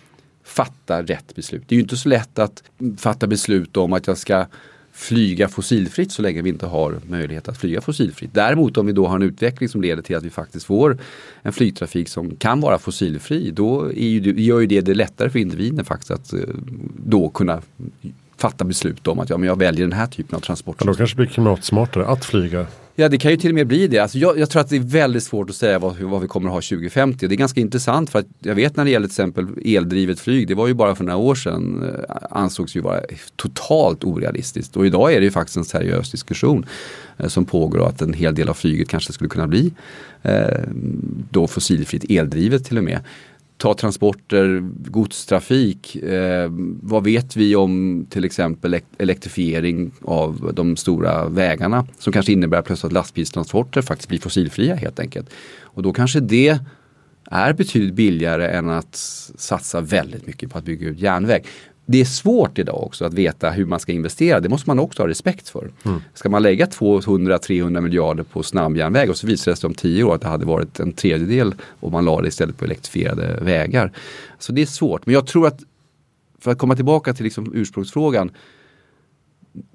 [0.49, 1.63] fatta rätt beslut.
[1.67, 2.63] Det är ju inte så lätt att
[2.99, 4.47] fatta beslut om att jag ska
[4.93, 8.31] flyga fossilfritt så länge vi inte har möjlighet att flyga fossilfritt.
[8.35, 10.99] Däremot om vi då har en utveckling som leder till att vi faktiskt får
[11.43, 15.39] en flygtrafik som kan vara fossilfri, då är ju, gör ju det det lättare för
[15.39, 16.41] individen faktiskt att eh,
[17.07, 17.63] då kunna
[18.37, 20.79] fatta beslut om att ja, men jag väljer den här typen av transport.
[20.79, 22.67] då kanske det blir klimatsmartare att flyga
[23.01, 23.99] Ja det kan ju till och med bli det.
[23.99, 26.49] Alltså jag, jag tror att det är väldigt svårt att säga vad, vad, vi kommer
[26.49, 27.29] att ha 2050.
[27.29, 30.49] Det är ganska intressant för att jag vet när det gäller till exempel eldrivet flyg,
[30.49, 33.01] det var ju bara för några år sedan eh, ansågs ju vara
[33.37, 34.77] totalt orealistiskt.
[34.77, 36.67] Och idag är det ju faktiskt en seriös diskussion
[37.17, 39.73] eh, som pågår och att en hel del av flyget kanske skulle kunna bli
[40.23, 40.61] eh,
[41.31, 43.01] då fossilfritt eldrivet till och med
[43.59, 45.97] ta transporter, godstrafik.
[45.97, 46.51] Eh,
[46.83, 52.89] vad vet vi om till exempel elektrifiering av de stora vägarna som kanske innebär plötsligt
[52.89, 55.31] att lastbilstransporter faktiskt blir fossilfria helt enkelt.
[55.61, 56.59] Och då kanske det
[57.31, 58.97] är betydligt billigare än att
[59.37, 61.43] satsa väldigt mycket på att bygga ut järnväg
[61.91, 64.41] det är svårt idag också att veta hur man ska investera.
[64.41, 65.71] Det måste man också ha respekt för.
[65.85, 66.01] Mm.
[66.15, 70.15] Ska man lägga 200-300 miljarder på snabbjärnväg och så visar det sig om tio år
[70.15, 73.93] att det hade varit en tredjedel om man la det istället på elektrifierade vägar.
[74.39, 75.07] Så det är svårt.
[75.07, 75.61] Men jag tror att
[76.41, 78.31] för att komma tillbaka till liksom ursprungsfrågan.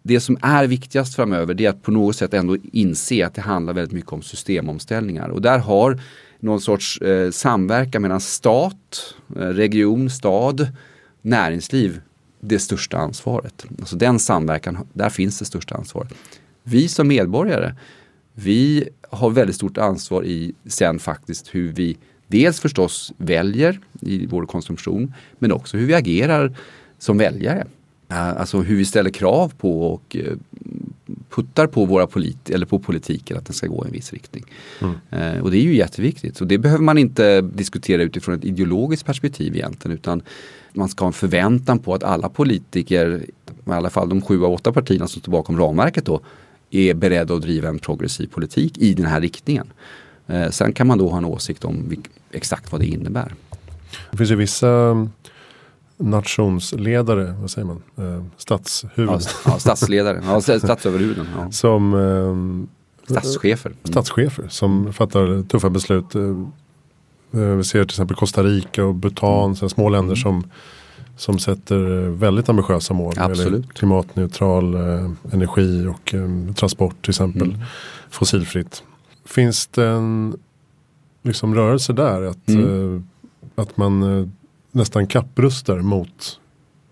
[0.04, 3.41] Det som är viktigast framöver det är att på något sätt ändå inse att det
[3.41, 5.30] handlar väldigt mycket om systemomställningar.
[5.30, 5.99] Och där har
[6.39, 10.67] någon sorts eh, samverkan mellan stat, eh, region, stad
[11.23, 12.01] näringsliv
[12.39, 13.65] det största ansvaret.
[13.79, 16.13] Alltså den samverkan, där finns det största ansvaret.
[16.63, 17.75] Vi som medborgare,
[18.33, 24.45] vi har väldigt stort ansvar i sen faktiskt hur vi dels förstås väljer i vår
[24.45, 26.57] konsumtion men också hur vi agerar
[26.99, 27.67] som väljare.
[28.09, 30.33] Äh, alltså hur vi ställer krav på och eh,
[31.35, 34.43] puttar på våra polit eller på politiken att den ska gå i en viss riktning.
[34.81, 34.95] Mm.
[35.09, 36.37] Eh, och det är ju jätteviktigt.
[36.37, 40.21] Så det behöver man inte diskutera utifrån ett ideologiskt perspektiv egentligen utan
[40.73, 43.25] man ska ha en förväntan på att alla politiker,
[43.67, 46.21] i alla fall de sju av åtta partierna som står bakom ramverket då,
[46.71, 49.67] är beredda att driva en progressiv politik i den här riktningen.
[50.27, 51.95] Eh, sen kan man då ha en åsikt om
[52.31, 53.35] exakt vad det innebär.
[54.11, 54.93] Det finns ju vissa
[55.97, 59.21] nationsledare, vad säger man, eh, statshuvud.
[59.45, 61.27] Ja, statsledare, ja, statsöverhuvuden.
[61.38, 61.51] Ja.
[61.51, 62.69] Som eh,
[63.08, 63.69] Statschefer.
[63.69, 63.79] Mm.
[63.84, 66.15] Statschefer som fattar tuffa beslut.
[66.15, 66.21] Eh,
[67.34, 69.69] eh, vi ser till exempel Costa Rica och Bhutan, mm.
[69.69, 70.43] små länder som,
[71.17, 73.13] som sätter väldigt ambitiösa mål.
[73.17, 73.73] Absolut.
[73.73, 77.47] Klimatneutral eh, energi och eh, transport till exempel.
[77.47, 77.62] Mm.
[78.10, 78.84] Fossilfritt.
[79.25, 80.36] Finns det en
[81.23, 82.21] liksom, rörelse där?
[82.21, 82.95] Att, mm.
[82.95, 83.01] eh,
[83.63, 84.32] att man
[84.73, 86.39] nästan kapprustar mot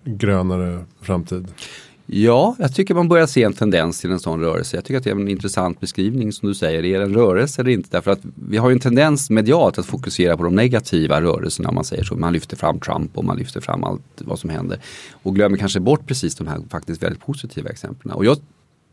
[0.03, 1.47] grönare framtid?
[2.05, 4.77] Ja, jag tycker man börjar se en tendens till en sån rörelse.
[4.77, 6.85] Jag tycker att det är en intressant beskrivning som du säger.
[6.85, 7.89] Är det en rörelse eller inte?
[7.91, 11.75] Därför att vi har ju en tendens medialt att fokusera på de negativa rörelserna om
[11.75, 12.15] man säger så.
[12.15, 14.79] Man lyfter fram Trump och man lyfter fram allt vad som händer.
[15.11, 18.13] Och glömmer kanske bort precis de här faktiskt väldigt positiva exemplen.
[18.13, 18.37] Och jag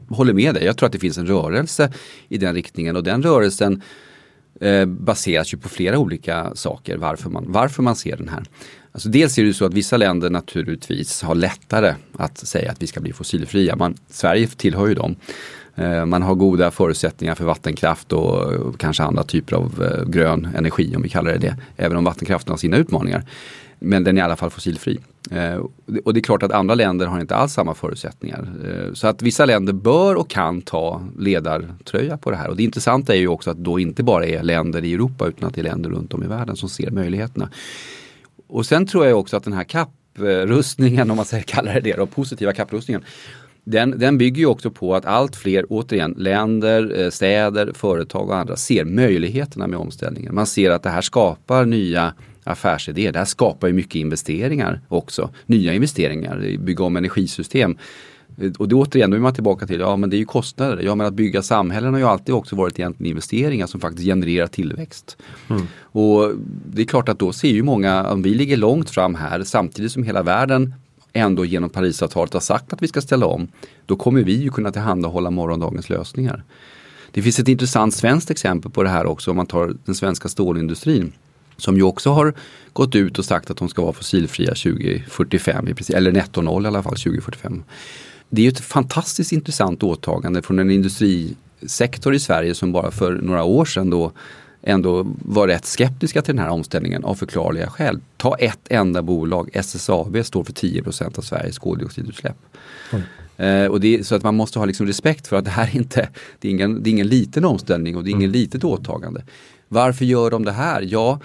[0.08, 0.64] håller med dig.
[0.64, 1.92] Jag tror att det finns en rörelse
[2.28, 3.82] i den riktningen och den rörelsen
[4.60, 8.44] eh, baseras ju på flera olika saker varför man, varför man ser den här.
[8.92, 12.86] Alltså dels är det så att vissa länder naturligtvis har lättare att säga att vi
[12.86, 13.76] ska bli fossilfria.
[13.76, 15.16] Man, Sverige tillhör ju dem.
[15.74, 20.96] Eh, man har goda förutsättningar för vattenkraft och kanske andra typer av eh, grön energi
[20.96, 21.56] om vi kallar det det.
[21.76, 23.24] Även om vattenkraften har sina utmaningar.
[23.78, 24.98] Men den är i alla fall fossilfri.
[25.30, 25.56] Eh,
[26.04, 28.48] och det är klart att andra länder har inte alls samma förutsättningar.
[28.64, 32.48] Eh, så att vissa länder bör och kan ta ledartröja på det här.
[32.48, 35.48] Och det intressanta är ju också att då inte bara är länder i Europa utan
[35.48, 37.50] att det är länder runt om i världen som ser möjligheterna.
[38.48, 41.96] Och sen tror jag också att den här kapprustningen, om man säger, kallar det det,
[41.96, 43.04] då, positiva kapprustningen.
[43.64, 48.36] Den, den bygger ju också på att allt fler, återigen, länder, eh, städer, företag och
[48.36, 50.34] andra ser möjligheterna med omställningen.
[50.34, 52.14] Man ser att det här skapar nya
[52.48, 53.12] affärsidéer.
[53.12, 55.30] Det här skapar ju mycket investeringar också.
[55.46, 57.76] Nya investeringar, bygga om energisystem.
[58.58, 60.82] Och det återigen, då är man tillbaka till, ja men det är ju kostnader.
[60.82, 64.46] Ja men att bygga samhällen har ju alltid också varit egentligen investeringar som faktiskt genererar
[64.46, 65.16] tillväxt.
[65.50, 65.66] Mm.
[65.80, 66.32] Och
[66.66, 69.92] det är klart att då ser ju många, om vi ligger långt fram här samtidigt
[69.92, 70.74] som hela världen
[71.12, 73.48] ändå genom Parisavtalet har sagt att vi ska ställa om.
[73.86, 76.44] Då kommer vi ju kunna tillhandahålla morgondagens lösningar.
[77.10, 80.28] Det finns ett intressant svenskt exempel på det här också om man tar den svenska
[80.28, 81.12] stålindustrin
[81.58, 82.34] som ju också har
[82.72, 86.82] gått ut och sagt att de ska vara fossilfria 2045, eller netto noll i alla
[86.82, 87.62] fall 2045
[88.30, 93.44] det är ett fantastiskt intressant åtagande från en industrisektor i Sverige som bara för några
[93.44, 94.12] år sedan då
[94.62, 98.00] ändå var rätt skeptiska till den här omställningen av förklarliga skäl.
[98.16, 102.36] Ta ett enda bolag, SSAB står för 10% av Sveriges koldioxidutsläpp.
[102.92, 103.04] Mm.
[103.36, 106.08] Eh, och det, så att man måste ha liksom respekt för att det här inte
[106.38, 108.32] det är ingen, det är ingen liten omställning och det är ingen mm.
[108.32, 109.22] litet åtagande.
[109.68, 110.82] Varför gör de det här?
[110.88, 111.20] Ja,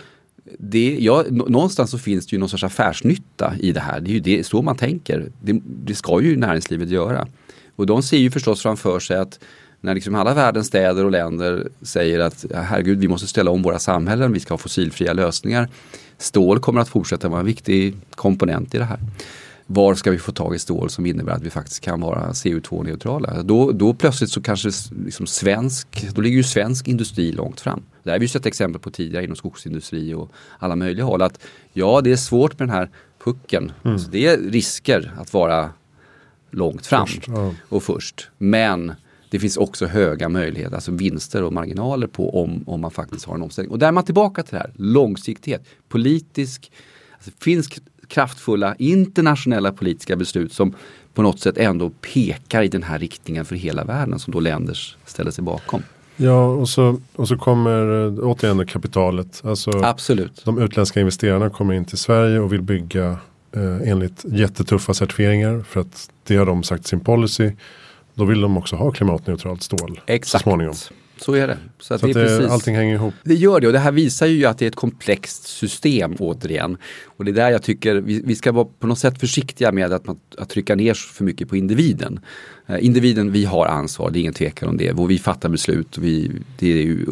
[0.60, 4.00] det, ja, någonstans så finns det ju någon sorts affärsnytta i det här.
[4.00, 5.32] Det är ju det, så man tänker.
[5.42, 7.28] Det, det ska ju näringslivet göra.
[7.76, 9.40] Och de ser ju förstås framför sig att
[9.82, 13.80] när liksom alla världens städer och länder säger att herregud vi måste ställa om våra
[13.80, 15.70] samhällen, vi ska ha fossilfria lösningar.
[16.18, 19.00] Stål kommer att fortsätta vara en viktig komponent i det här
[19.66, 23.44] var ska vi få tag i stål som innebär att vi faktiskt kan vara CO2-neutrala?
[23.44, 24.72] Då, då plötsligt så kanske
[25.06, 27.84] liksom svensk, då ligger ju svensk industri långt fram.
[28.04, 31.22] Det har vi sett exempel på tidigare inom skogsindustri och alla möjliga håll.
[31.22, 31.40] Att
[31.74, 32.90] ja, det är svårt med den här
[33.24, 33.72] pucken.
[33.84, 33.94] Mm.
[33.94, 35.70] Alltså, det är risker att vara
[36.52, 37.54] långt fram först, ja.
[37.70, 38.30] och först.
[38.38, 38.94] Men
[39.30, 43.36] det finns också höga möjligheter, alltså vinster och marginaler på om, om man faktiskt har
[43.36, 43.72] en omställning.
[43.72, 46.72] Och där är man tillbaka till det här, långsiktighet, politisk,
[47.14, 47.70] alltså finns
[48.14, 50.76] kraftfulla internationella politiska beslut som
[51.14, 54.78] på något sätt ändå pekar i den här riktningen för hela världen som då länder
[55.06, 55.84] ställer sig bakom.
[56.16, 59.42] Ja, och så, och så kommer eh, återigen kapitalet.
[59.46, 60.42] Alltså, Absolut.
[60.46, 63.18] De utländska investerarna kommer in till Sverige och vill bygga
[63.52, 67.52] eh, enligt jättetuffa certifieringar för att det har de sagt sin policy.
[68.14, 70.32] Då vill de också ha klimatneutralt stål Exakt.
[70.32, 70.76] så småningom.
[71.24, 71.58] Så är det.
[71.80, 73.14] Så, så det är precis, allting hänger ihop.
[73.24, 76.78] Det gör det och det här visar ju att det är ett komplext system återigen.
[77.06, 79.94] Och det är där jag tycker vi, vi ska vara på något sätt försiktiga med
[79.94, 80.06] att,
[80.38, 82.20] att trycka ner för mycket på individen.
[82.68, 84.92] Eh, individen, vi har ansvar, det är ingen tvekan om det.
[84.92, 87.06] Och vi fattar beslut, vi, det är ju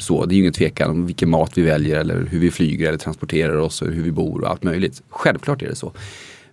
[0.00, 2.98] så, det är ingen tvekan om vilken mat vi väljer eller hur vi flyger eller
[2.98, 5.02] transporterar oss och hur vi bor och allt möjligt.
[5.08, 5.92] Självklart är det så.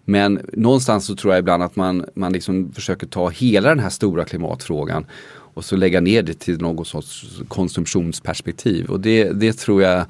[0.06, 3.90] Men någonstans så tror jag ibland att man, man liksom försöker ta hela den här
[3.90, 5.06] stora klimatfrågan
[5.54, 8.90] och så lägga ner det till något sorts konsumtionsperspektiv.
[8.90, 10.06] Och det, det tror jag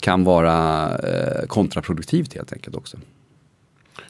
[0.00, 2.98] kan vara eh, kontraproduktivt helt enkelt också.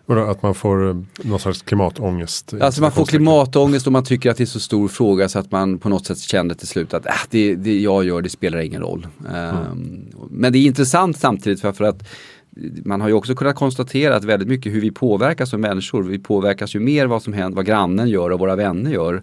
[0.06, 2.54] Att man får eh, någon slags klimatångest?
[2.60, 5.50] Alltså man får klimatångest och man tycker att det är så stor fråga så att
[5.50, 8.58] man på något sätt känner till slut att äh, det, det jag gör det spelar
[8.58, 9.06] ingen roll.
[9.28, 9.56] Mm.
[9.56, 12.08] Um, men det är intressant samtidigt för, för att
[12.84, 16.02] man har ju också kunnat konstatera att väldigt mycket hur vi påverkas som människor.
[16.02, 19.22] Vi påverkas ju mer vad som händer, vad grannen gör och våra vänner gör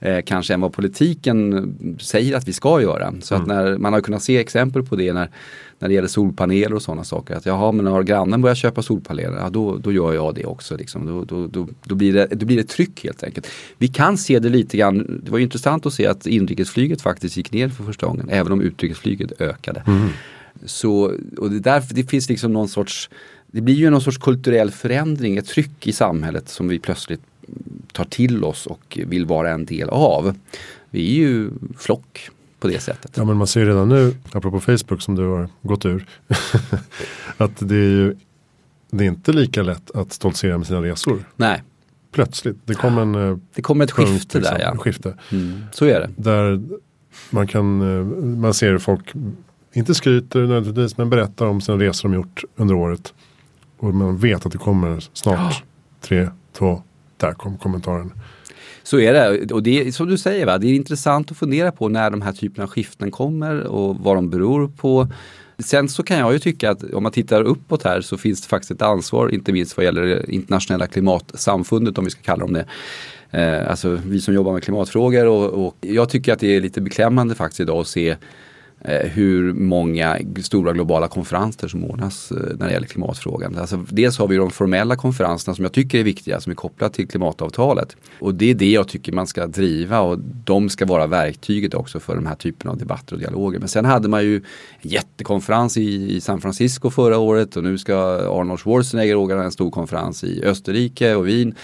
[0.00, 3.14] eh, kanske än vad politiken säger att vi ska göra.
[3.20, 3.42] Så mm.
[3.42, 5.30] att när man har kunnat se exempel på det när,
[5.78, 7.34] när det gäller solpaneler och sådana saker.
[7.34, 10.76] Att jaha, men har grannen börjat köpa solpaneler, ja, då, då gör jag det också.
[10.76, 11.06] Liksom.
[11.06, 13.46] Då, då, då, då, blir det, då blir det tryck helt enkelt.
[13.78, 17.52] Vi kan se det lite grann, det var intressant att se att inrikesflyget faktiskt gick
[17.52, 19.82] ner för första gången, även om utrikesflyget ökade.
[19.86, 20.08] Mm.
[20.64, 23.10] Så, och det, därför, det finns liksom någon sorts
[23.52, 27.20] det blir ju någon sorts kulturell förändring, ett tryck i samhället som vi plötsligt
[27.92, 30.34] tar till oss och vill vara en del av.
[30.90, 32.30] Vi är ju flock
[32.60, 33.12] på det sättet.
[33.16, 36.06] Ja men man ser redan nu, apropå Facebook som du har gått ur,
[37.36, 38.16] att det är ju
[38.90, 41.24] det är inte lika lätt att stoltsera med sina resor.
[41.36, 41.62] Nej.
[42.12, 44.76] Plötsligt, det kommer en eh, Det kommer ett punkt, skifte liksom, där ja.
[44.76, 45.14] Skifte.
[45.32, 45.62] Mm.
[45.72, 46.10] Så är det.
[46.16, 46.62] Där
[47.30, 48.04] man kan, eh,
[48.38, 49.12] man ser folk,
[49.72, 53.14] inte skryter nödvändigtvis, men berättar om sina resor de gjort under året.
[53.78, 55.64] Och man vet att det kommer snart
[56.00, 56.82] tre, två,
[57.18, 58.12] där kom kommentaren.
[58.82, 59.54] Så är det.
[59.54, 60.58] Och det är som du säger, va?
[60.58, 64.16] det är intressant att fundera på när de här typerna av skiften kommer och vad
[64.16, 65.08] de beror på.
[65.58, 68.48] Sen så kan jag ju tycka att om man tittar uppåt här så finns det
[68.48, 72.52] faktiskt ett ansvar, inte minst vad gäller det internationella klimatsamfundet om vi ska kalla dem
[72.52, 72.66] det.
[73.30, 76.80] Eh, alltså vi som jobbar med klimatfrågor och, och jag tycker att det är lite
[76.80, 78.16] beklämmande faktiskt idag att se
[78.80, 83.58] Eh, hur många stora globala konferenser som ordnas eh, när det gäller klimatfrågan.
[83.58, 86.94] Alltså, dels har vi de formella konferenserna som jag tycker är viktiga som är kopplade
[86.94, 87.96] till klimatavtalet.
[88.20, 92.00] Och det är det jag tycker man ska driva och de ska vara verktyget också
[92.00, 93.58] för den här typen av debatter och dialoger.
[93.58, 94.42] Men sen hade man ju en
[94.90, 97.96] jättekonferens i, i San Francisco förra året och nu ska
[98.40, 101.54] Arnold Schwarzenegger ordna en stor konferens i Österrike och Wien.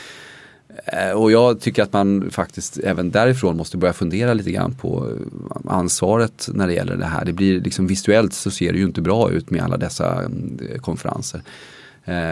[0.85, 5.09] Eh, och jag tycker att man faktiskt även därifrån måste börja fundera lite grann på
[5.09, 7.25] eh, ansvaret när det gäller det här.
[7.25, 10.79] Det blir liksom visuellt så ser det ju inte bra ut med alla dessa eh,
[10.81, 11.43] konferenser.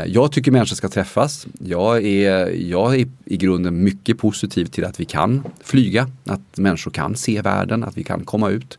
[0.06, 1.46] Jag tycker människor ska träffas.
[1.58, 6.90] Jag är, jag är i grunden mycket positiv till att vi kan flyga, att människor
[6.90, 8.78] kan se världen, att vi kan komma ut.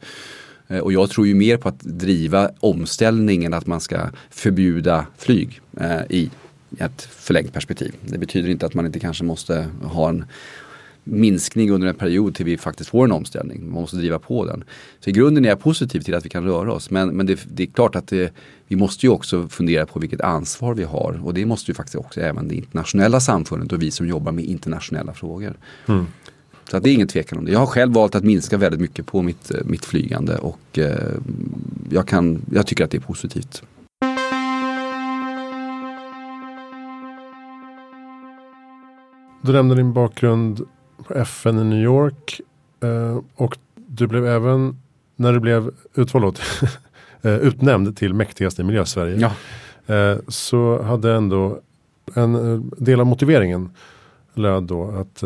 [0.82, 5.62] Och jag tror ju mer på att driva omställningen att man ska förbjuda flyg
[6.10, 6.30] i
[6.80, 7.96] ett förlängt perspektiv.
[8.02, 10.26] Det betyder inte att man inte kanske måste ha en
[11.04, 13.64] minskning under en period till vi faktiskt får en omställning.
[13.64, 14.64] Man måste driva på den.
[15.00, 16.90] Så i grunden är jag positiv till att vi kan röra oss.
[16.90, 18.34] Men, men det, det är klart att det,
[18.68, 21.22] vi måste ju också fundera på vilket ansvar vi har.
[21.24, 24.46] Och det måste ju faktiskt också även det internationella samfundet och vi som jobbar med
[24.46, 25.58] internationella frågor.
[25.88, 26.06] Mm.
[26.72, 27.52] Så det är ingen tvekan om det.
[27.52, 31.12] Jag har själv valt att minska väldigt mycket på mitt, mitt flygande och eh,
[31.90, 33.64] jag, kan, jag tycker att det är positivt.
[39.46, 40.62] Du nämnde din bakgrund
[41.08, 42.42] på FN i New York.
[42.84, 44.78] Eh, och du blev även,
[45.16, 46.40] när du blev utvald,
[47.22, 49.18] eh, utnämnd till mäktigaste i Miljösverige.
[49.18, 49.32] Ja.
[49.96, 51.60] Eh, så hade ändå
[52.14, 53.70] en del av motiveringen
[54.34, 55.24] löd då att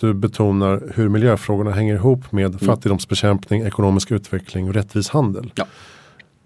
[0.00, 2.58] du betonar hur miljöfrågorna hänger ihop med mm.
[2.58, 5.52] fattigdomsbekämpning, ekonomisk utveckling och rättvis handel.
[5.54, 5.66] Ja.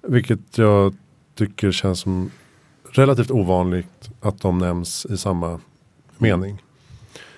[0.03, 0.95] Vilket jag
[1.35, 2.31] tycker känns som
[2.91, 5.61] relativt ovanligt att de nämns i samma
[6.19, 6.63] mening.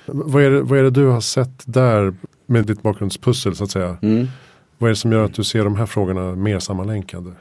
[0.07, 2.15] Vad är, det, vad är det du har sett där
[2.47, 3.97] med ditt bakgrundspussel så att säga?
[4.03, 4.27] Mm.
[4.79, 7.33] Vad är det som gör att du ser de här frågorna mer sammanlänkade?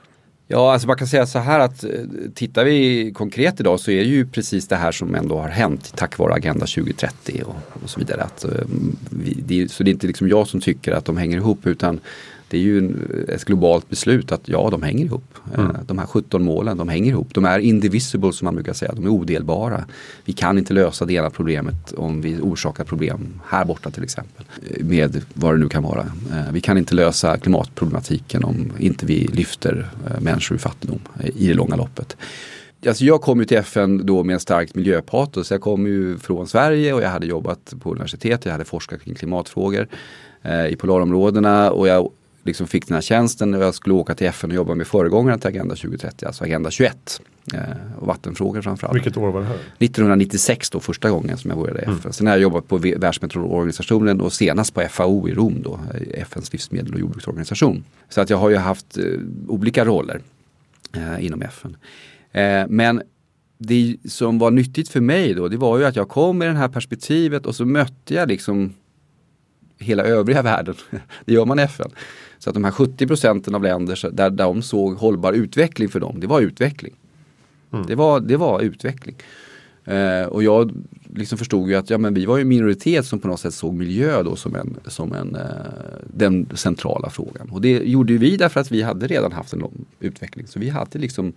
[0.47, 1.89] Ja, alltså man kan säga så här att eh,
[2.35, 5.93] tittar vi konkret idag så är det ju precis det här som ändå har hänt
[5.95, 8.23] tack vare Agenda 2030 och, och så vidare.
[8.23, 11.37] Att, um, vi, det, så det är inte liksom jag som tycker att de hänger
[11.37, 11.99] ihop utan
[12.51, 12.93] det är ju
[13.27, 15.37] ett globalt beslut att ja, de hänger ihop.
[15.53, 15.75] Eh, mm.
[15.85, 17.33] De här 17 målen, de hänger ihop.
[17.33, 19.85] De är indivisible som man brukar säga, de är odelbara.
[20.25, 24.45] Vi kan inte lösa det ena problemet om vi orsakar problem här borta till exempel.
[24.69, 26.01] Eh, med vad det nu kan vara.
[26.31, 29.89] Eh, vi kan inte lösa klimatproblematiken om inte vi lyfter
[30.19, 30.99] människor ur fattigdom
[31.35, 32.17] i det långa loppet.
[32.87, 35.51] Alltså jag kom ju till FN då med en starkt miljöpatos.
[35.51, 38.45] Jag kom ju från Sverige och jag hade jobbat på universitet.
[38.45, 39.87] Jag hade forskat kring klimatfrågor
[40.69, 42.09] i polarområdena och jag
[42.43, 45.39] liksom fick den här tjänsten och jag skulle åka till FN och jobba med föregångaren
[45.39, 47.21] till Agenda 2030, alltså Agenda 21.
[47.53, 47.59] Eh,
[47.99, 48.95] och vattenfrågor framförallt.
[48.95, 49.55] Vilket år var det här?
[49.79, 51.97] 1996 då, första gången som jag började i mm.
[51.97, 52.13] FN.
[52.13, 55.79] Sen har jag jobbat på Världsmeteorologorganisationen och senast på FAO i Rom då,
[56.13, 57.83] FNs livsmedel och jordbruksorganisation.
[58.09, 59.03] Så att jag har ju haft eh,
[59.47, 60.21] olika roller
[60.95, 61.77] eh, inom FN.
[62.67, 63.01] Men
[63.57, 66.57] det som var nyttigt för mig då, det var ju att jag kom med det
[66.57, 68.73] här perspektivet och så mötte jag liksom
[69.81, 70.75] hela övriga världen.
[71.25, 71.91] Det gör man i FN.
[72.39, 76.19] Så att de här 70 procenten av länder där, de såg hållbar utveckling för dem,
[76.19, 76.93] det var utveckling.
[77.73, 77.85] Mm.
[77.85, 79.15] Det, var, det var utveckling.
[79.85, 80.71] Eh, och jag
[81.15, 83.53] liksom förstod ju att ja, men vi var ju en minoritet som på något sätt
[83.53, 85.41] såg miljö då som, en, som en, eh,
[86.07, 87.49] den centrala frågan.
[87.49, 90.47] Och det gjorde vi därför att vi hade redan haft en lång utveckling.
[90.47, 91.33] Så vi hade liksom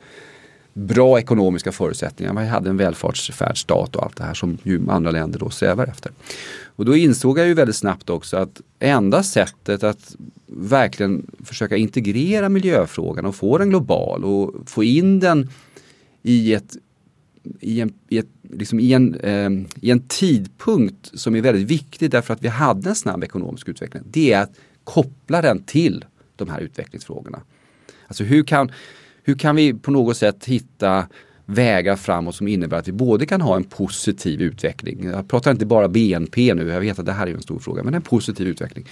[0.74, 2.40] bra ekonomiska förutsättningar.
[2.40, 6.12] Vi hade en välfärdsstat och allt det här som ju andra länder då strävar efter.
[6.76, 10.16] Och då insåg jag ju väldigt snabbt också att enda sättet att
[10.46, 15.50] verkligen försöka integrera miljöfrågan och få den global och få in den
[16.22, 16.76] i ett
[17.60, 19.50] i en, i, ett, liksom i, en, eh,
[19.80, 24.02] i en tidpunkt som är väldigt viktig därför att vi hade en snabb ekonomisk utveckling.
[24.06, 24.52] Det är att
[24.84, 26.04] koppla den till
[26.36, 27.40] de här utvecklingsfrågorna.
[28.06, 28.72] Alltså hur kan,
[29.24, 31.06] hur kan vi på något sätt hitta
[31.46, 35.04] vägar framåt som innebär att vi både kan ha en positiv utveckling.
[35.04, 37.82] Jag pratar inte bara BNP nu, jag vet att det här är en stor fråga,
[37.82, 38.86] men en positiv utveckling.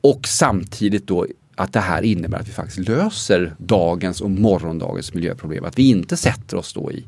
[0.00, 5.64] Och samtidigt då att det här innebär att vi faktiskt löser dagens och morgondagens miljöproblem.
[5.64, 7.04] Att vi inte sätter oss då i,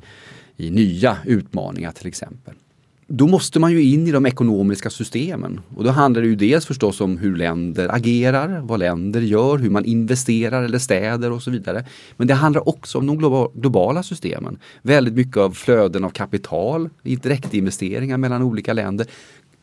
[0.56, 2.54] i nya utmaningar till exempel
[3.12, 5.60] då måste man ju in i de ekonomiska systemen.
[5.76, 9.70] Och då handlar det ju dels förstås om hur länder agerar, vad länder gör, hur
[9.70, 11.84] man investerar eller städer och så vidare.
[12.16, 13.18] Men det handlar också om de
[13.54, 14.58] globala systemen.
[14.82, 19.06] Väldigt mycket av flöden av kapital, direktinvesteringar mellan olika länder.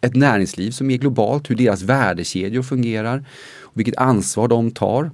[0.02, 3.26] Ett näringsliv som är globalt, hur deras värdekedjor fungerar,
[3.60, 5.12] och vilket ansvar de tar.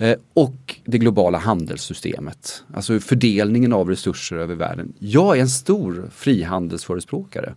[0.00, 4.92] Eh, och det globala handelssystemet, alltså fördelningen av resurser över världen.
[4.98, 7.54] Jag är en stor frihandelsförespråkare.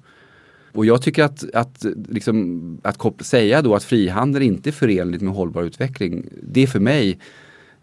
[0.72, 5.34] Och jag tycker att, att, liksom, att säga då att frihandel inte är förenligt med
[5.34, 7.20] hållbar utveckling, det är för mig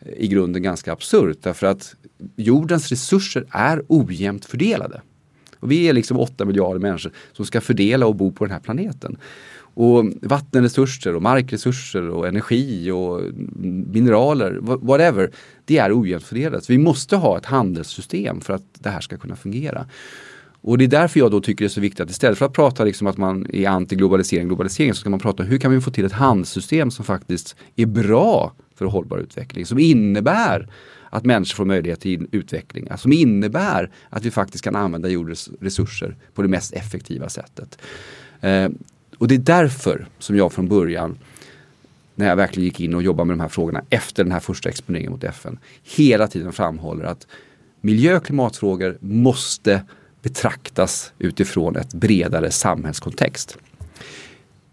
[0.00, 1.94] eh, i grunden ganska absurt därför att
[2.36, 5.02] jordens resurser är ojämnt fördelade.
[5.61, 8.61] Och vi är liksom 8 miljarder människor som ska fördela och bo på den här
[8.61, 9.16] planeten.
[9.75, 13.21] Och vattenresurser och markresurser och energi och
[13.93, 15.31] mineraler, whatever,
[15.64, 16.71] det är ojämnt fördelat.
[16.71, 19.87] vi måste ha ett handelssystem för att det här ska kunna fungera.
[20.62, 22.53] Och det är därför jag då tycker det är så viktigt att istället för att
[22.53, 25.91] prata liksom att man är anti-globalisering, globalisering, så ska man prata hur kan vi få
[25.91, 30.68] till ett handelssystem som faktiskt är bra för hållbar utveckling, som innebär
[31.11, 35.51] att människor får möjlighet till utveckling, alltså som innebär att vi faktiskt kan använda jordens
[35.61, 37.79] resurser på det mest effektiva sättet.
[38.41, 38.68] Eh,
[39.21, 41.18] och det är därför som jag från början
[42.14, 44.68] när jag verkligen gick in och jobbade med de här frågorna efter den här första
[44.68, 47.27] exponeringen mot FN hela tiden framhåller att
[47.81, 49.83] miljö och klimatfrågor måste
[50.23, 53.59] betraktas utifrån ett bredare samhällskontext.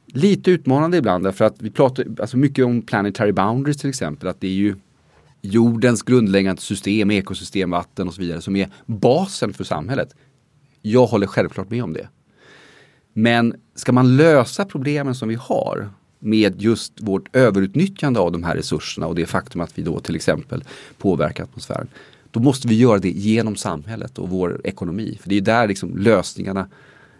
[0.05, 4.27] Lite utmanande ibland därför att vi pratar alltså mycket om planetary boundaries till exempel.
[4.27, 4.75] Att det är ju
[5.41, 10.15] jordens grundläggande system, ekosystem, vatten och så vidare som är basen för samhället.
[10.81, 12.07] Jag håller självklart med om det.
[13.19, 15.89] Men ska man lösa problemen som vi har
[16.19, 20.15] med just vårt överutnyttjande av de här resurserna och det faktum att vi då till
[20.15, 20.63] exempel
[20.97, 21.87] påverkar atmosfären.
[22.31, 25.17] Då måste vi göra det genom samhället och vår ekonomi.
[25.21, 26.67] För det är där liksom lösningarna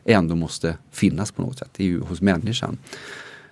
[0.05, 1.69] ändå måste finnas på något sätt.
[1.75, 2.77] Det är ju hos människan.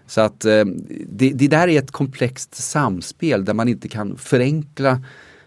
[0.08, 0.66] Så att eh,
[1.10, 5.02] det, det där är ett komplext samspel där man inte kan förenkla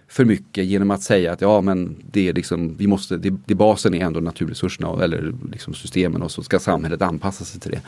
[0.09, 3.55] för mycket genom att säga att ja men det är liksom, vi måste, det, det
[3.55, 7.81] basen är ändå naturresurserna eller liksom systemen och så ska samhället anpassa sig till det.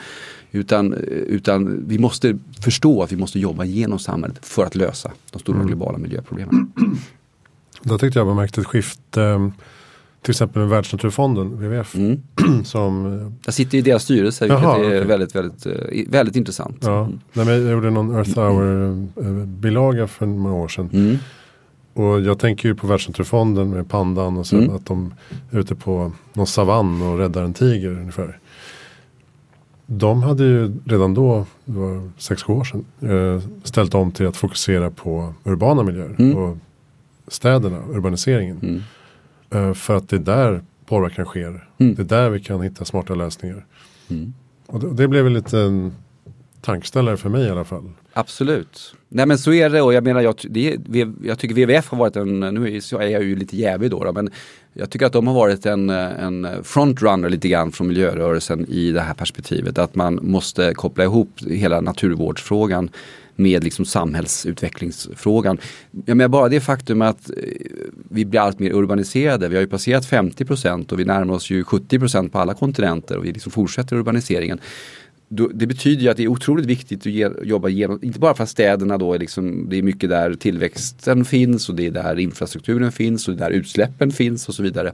[0.58, 5.38] Utan, utan vi måste förstå att vi måste jobba genom samhället för att lösa de
[5.38, 5.66] stora mm.
[5.66, 6.72] globala miljöproblemen.
[7.82, 9.50] Då tyckte jag man märkte ett skifte.
[10.22, 11.94] till exempel med Världsnaturfonden, WWF.
[11.94, 12.22] Mm.
[12.64, 15.04] Som, Jag sitter i deras styrelse vilket Jaha, är okej.
[15.04, 15.72] väldigt, väldigt, eh,
[16.08, 16.78] väldigt intressant.
[16.80, 20.90] ja, nej, men jag gjorde någon Earth Hour-bilaga för några år sedan.
[20.92, 21.16] Mm.
[21.92, 24.76] Och jag tänker ju på Världsnaturfonden med pandan och sen Mm.
[24.76, 25.14] att de
[25.50, 28.38] är ute på någon savann och räddar en tiger ungefär.
[29.86, 34.36] De hade ju redan då, det var 6-7 år sedan, eh, ställt om till att
[34.36, 36.16] fokusera på urbana miljöer.
[36.18, 36.36] Mm.
[36.36, 36.56] Och
[37.28, 38.58] städerna, urbaniseringen.
[38.62, 38.82] Mm.
[39.68, 41.68] Eh, för att det är där påverkan sker.
[41.78, 41.94] Mm.
[41.94, 43.66] Det är där vi kan hitta smarta lösningar.
[44.08, 44.34] Mm.
[44.66, 45.92] Och det, det blev väl lite en
[46.60, 47.90] tankeställare för mig i alla fall.
[48.12, 48.94] Absolut.
[49.12, 50.78] Nej men så är det och jag menar jag, det
[51.22, 54.30] jag tycker WWF har varit en, nu är jag ju lite jävig då, då men
[54.72, 59.00] jag tycker att de har varit en, en frontrunner lite grann från miljörörelsen i det
[59.00, 59.78] här perspektivet.
[59.78, 62.90] Att man måste koppla ihop hela naturvårdsfrågan
[63.36, 65.58] med liksom samhällsutvecklingsfrågan.
[66.06, 67.36] Jag menar bara det faktum att eh,
[68.10, 69.48] vi blir allt mer urbaniserade.
[69.48, 72.54] Vi har ju passerat 50 procent och vi närmar oss ju 70 procent på alla
[72.54, 74.60] kontinenter och vi liksom fortsätter urbaniseringen
[75.32, 78.42] det betyder ju att det är otroligt viktigt att ge, jobba genom, inte bara för
[78.42, 82.18] att städerna då är liksom, det är mycket där tillväxten finns och det är där
[82.18, 84.92] infrastrukturen finns och det är där utsläppen finns och så vidare.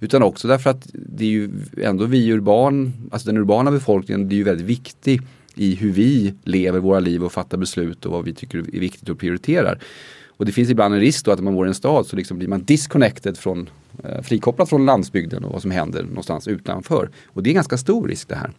[0.00, 1.50] Utan också därför att det är ju
[1.82, 5.22] ändå vi urban, alltså den urbana befolkningen, det är ju väldigt viktig
[5.54, 9.08] i hur vi lever våra liv och fattar beslut och vad vi tycker är viktigt
[9.08, 9.78] och prioriterar.
[10.26, 12.16] Och det finns ibland en risk då att om man bor i en stad så
[12.16, 13.70] liksom blir man disconnected från,
[14.04, 17.10] eh, frikopplad från landsbygden och vad som händer någonstans utanför.
[17.26, 18.50] Och det är en ganska stor risk det här.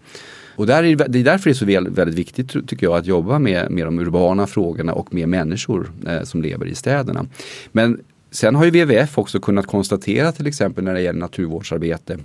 [0.60, 3.06] Och där är, det- är därför det är så väl, väldigt viktigt tycker jag att
[3.06, 7.26] jobba med, med de urbana frågorna och med människor eh, som lever i städerna.
[7.72, 8.00] Men
[8.32, 12.18] sen har ju WWF också kunnat konstatera till exempel när det gäller naturvårdsarbete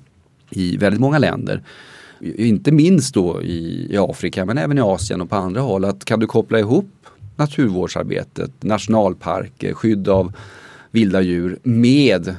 [0.50, 1.62] i väldigt många länder.
[2.20, 5.84] Inte minst då i, i Afrika men även i Asien och på andra håll.
[5.84, 6.90] Att kan du koppla ihop
[7.36, 10.32] naturvårdsarbetet, nationalparker, skydd av
[10.90, 12.34] vilda djur med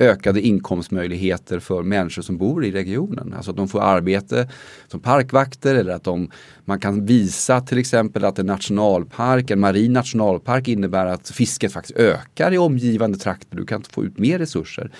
[0.00, 3.34] ökade inkomstmöjligheter för människor som bor i regionen.
[3.36, 4.48] Alltså att de får arbete
[4.88, 6.30] som parkvakter eller att de,
[6.64, 11.98] man kan visa till exempel att en nationalpark, en marin nationalpark innebär att fisket faktiskt
[11.98, 13.56] ökar i omgivande trakter.
[13.56, 14.90] Du kan få ut mer resurser.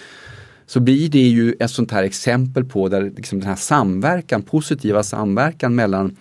[0.67, 5.03] Så blir det ju ett sånt här exempel på där liksom den här samverkan, positiva
[5.03, 6.17] samverkan mellan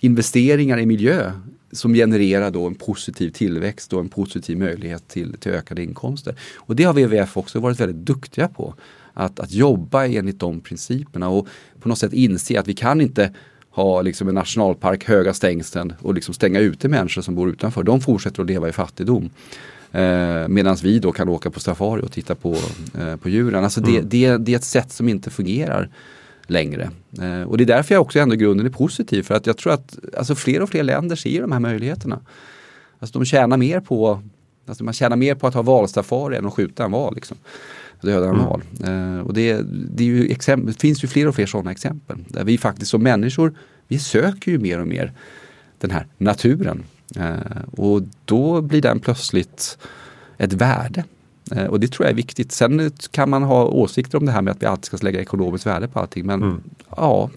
[0.00, 1.32] investeringar i miljö
[1.76, 6.34] som genererar då en positiv tillväxt och en positiv möjlighet till, till ökade inkomster.
[6.56, 8.74] Och det har WWF också varit väldigt duktiga på.
[9.14, 11.48] Att, att jobba enligt de principerna och
[11.80, 13.32] på något sätt inse att vi kan inte
[13.70, 17.82] ha liksom en nationalpark, höga stängslen och liksom stänga ute människor som bor utanför.
[17.82, 19.30] De fortsätter att leva i fattigdom.
[19.92, 22.56] Eh, Medan vi då kan åka på safari och titta på,
[22.98, 23.64] eh, på djuren.
[23.64, 25.90] Alltså det, det, det är ett sätt som inte fungerar
[26.46, 26.90] längre.
[27.22, 29.22] Eh, och det är därför jag också ändå i grunden är positiv.
[29.22, 32.20] För att jag tror att alltså fler och fler länder ser de här möjligheterna.
[32.98, 34.22] Alltså de tjänar mer på
[34.66, 37.14] alltså man tjänar mer på att ha valsafari än att skjuta en val.
[37.14, 37.36] Liksom.
[38.00, 38.62] Döda en val.
[38.84, 39.60] Eh, och det,
[39.94, 42.16] det, är ju exempel, det finns ju fler och fler sådana exempel.
[42.28, 43.54] Där vi faktiskt som människor,
[43.88, 45.12] vi söker ju mer och mer
[45.78, 46.82] den här naturen.
[47.16, 47.36] Eh,
[47.76, 49.78] och då blir den plötsligt
[50.38, 51.04] ett värde.
[51.52, 52.52] Eh, och det tror jag är viktigt.
[52.52, 55.66] Sen kan man ha åsikter om det här med att vi alltid ska lägga ekonomiskt
[55.66, 56.26] värde på allting.
[56.26, 56.62] Men Mm.
[56.96, 57.30] ja,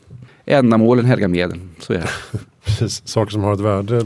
[0.45, 1.69] ändamålen helgar medlen.
[1.79, 2.09] Så är det.
[2.65, 4.05] Precis, saker som har ett värde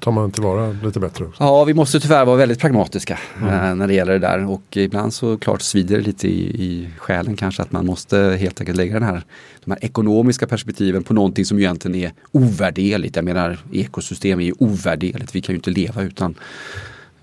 [0.00, 1.42] tar man tillvara lite bättre också.
[1.44, 4.50] Ja, vi måste tyvärr vara väldigt pragmatiska eh, när det gäller det där.
[4.50, 8.60] Och ibland så klart svider det lite i, i själen kanske att man måste helt
[8.60, 9.22] enkelt lägga den här,
[9.64, 13.16] de här ekonomiska perspektiven på någonting som egentligen är ovärderligt.
[13.16, 15.34] Jag menar ekosystem är ju ovärderligt.
[15.34, 16.34] Vi kan ju inte leva utan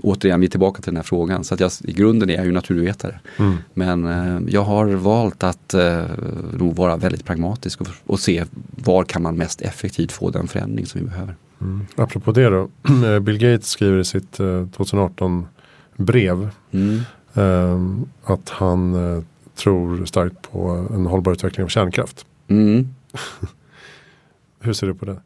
[0.03, 1.43] Återigen, vi är tillbaka till den här frågan.
[1.43, 3.19] Så att jag, i grunden är jag ju naturvetare.
[3.37, 3.57] Mm.
[3.73, 6.03] Men eh, jag har valt att eh,
[6.53, 8.45] nog vara väldigt pragmatisk och, och se
[8.83, 11.35] var kan man mest effektivt få den förändring som vi behöver.
[11.61, 11.85] Mm.
[11.95, 12.69] Apropå det då,
[13.19, 15.47] Bill Gates skriver i sitt eh, 2018
[15.97, 17.01] brev Mm.
[17.33, 19.23] eh, att han eh,
[19.55, 22.25] tror starkt på en hållbar utveckling av kärnkraft.
[22.47, 22.87] Mm.
[24.59, 25.17] Hur ser du på det?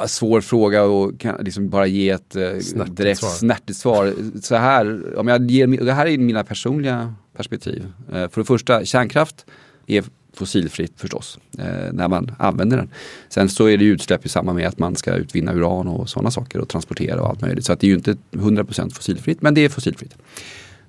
[0.00, 3.28] Ja, svår fråga och kan liksom bara ge ett eh, Snärtigt direkt svar.
[3.28, 4.14] snärtigt svar.
[4.42, 7.86] Så här, om jag ger, det här är mina personliga perspektiv.
[8.12, 9.46] Eh, för det första, kärnkraft
[9.86, 12.90] är fossilfritt förstås, eh, när man använder den.
[13.28, 16.30] Sen så är det utsläpp i samband med att man ska utvinna uran och sådana
[16.30, 17.64] saker och transportera och allt möjligt.
[17.64, 20.16] Så det är ju inte 100% fossilfritt, men det är fossilfritt.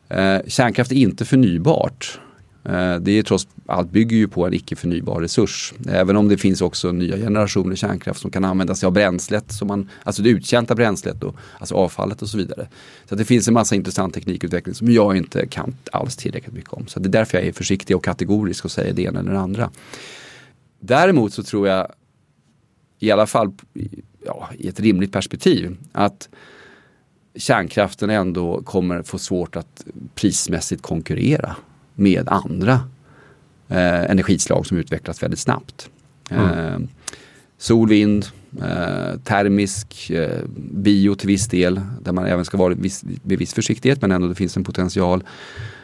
[0.10, 2.20] Eh, kärnkraft är inte förnybart.
[2.66, 5.74] Eh, det är trots allt bygger ju på en icke förnybar resurs.
[5.88, 9.68] Även om det finns också nya generationer kärnkraft som kan använda sig av bränslet, som
[9.68, 12.68] man, alltså det uttjänta bränslet, och, alltså avfallet och så vidare.
[13.06, 16.74] Så att det finns en massa intressant teknikutveckling som jag inte kan alls tillräckligt mycket
[16.74, 16.88] om.
[16.88, 19.40] Så det är därför jag är försiktig och kategorisk och säger det ena eller det
[19.40, 19.72] andra.
[20.80, 21.92] Däremot så tror jag,
[23.00, 23.52] i alla fall
[24.26, 26.30] ja, i ett rimligt perspektiv, att
[27.36, 29.86] kärnkraften ändå kommer få svårt att
[30.16, 31.56] prismässigt konkurrera
[31.96, 32.74] med andra
[33.68, 35.90] eh, energislag som utvecklas väldigt snabbt.
[36.30, 36.50] Mm.
[36.50, 36.80] Eh,
[37.58, 38.26] sol, vind,
[38.62, 43.54] eh, termisk, eh, bio till viss del där man även ska vara viss, med viss
[43.54, 45.24] försiktighet men ändå det finns en potential.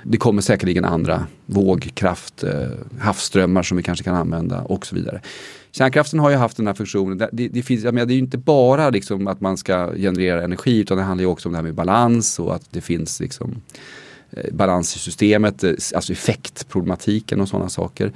[0.04, 5.22] Det kommer säkerligen andra vågkraft, eh, havsströmmar som vi kanske kan använda och så vidare.
[5.72, 7.18] Kärnkraften har ju haft den här funktionen.
[7.18, 10.44] Det, det, finns, jag menar, det är ju inte bara liksom att man ska generera
[10.44, 13.20] energi utan det handlar ju också om det här med balans och att det finns
[13.20, 13.62] liksom,
[14.32, 18.12] Eh, balans i systemet, eh, alltså effektproblematiken och sådana saker.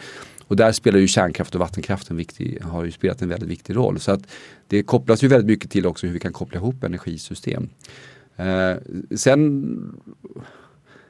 [0.47, 3.75] Och där spelar ju kärnkraft och vattenkraft en viktig, har ju spelat en väldigt viktig
[3.75, 3.99] roll.
[3.99, 4.21] Så att
[4.67, 7.69] det kopplas ju väldigt mycket till också hur vi kan koppla ihop energisystem.
[8.35, 8.75] Eh,
[9.15, 9.95] sen,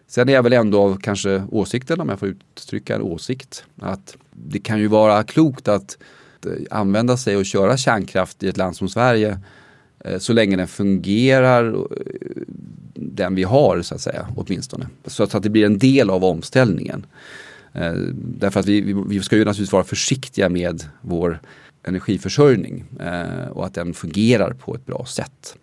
[0.08, 4.18] sen är jag väl ändå av kanske åsikten, om jag får uttrycka en åsikt, att
[4.32, 5.98] det kan ju vara klokt att
[6.46, 9.40] eh, använda sig och köra kärnkraft i ett land som Sverige
[10.00, 12.42] eh, så länge den fungerar, eh,
[12.94, 14.88] den vi har så att säga åtminstone.
[15.06, 17.06] Så att det blir en del av omställningen.
[17.74, 21.40] Eh, därför att vi, vi, vi, ska ju naturligtvis vara försiktiga med vår
[21.84, 25.58] energiförsörjning eh, och att den fungerar på ett bra sätt.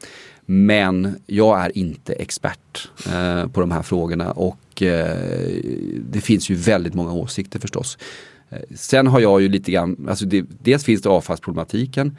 [0.46, 5.52] Men jag är inte expert eh, på de här frågorna och eh,
[6.10, 7.98] det finns ju väldigt många åsikter förstås.
[8.50, 12.16] Eh, sen har jag ju lite grann, alltså det, dels finns det avfallsproblematiken.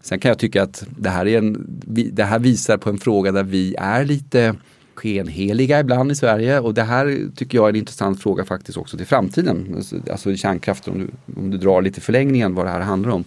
[0.00, 1.66] Sen kan jag tycka att det här, är en,
[2.12, 4.54] det här visar på en fråga där vi är lite
[4.94, 8.96] skenheliga ibland i Sverige och det här tycker jag är en intressant fråga faktiskt också
[8.96, 9.74] till framtiden.
[9.76, 13.10] Alltså, alltså kärnkraft kärnkraften, om du, om du drar lite förlängningen vad det här handlar
[13.10, 13.24] om.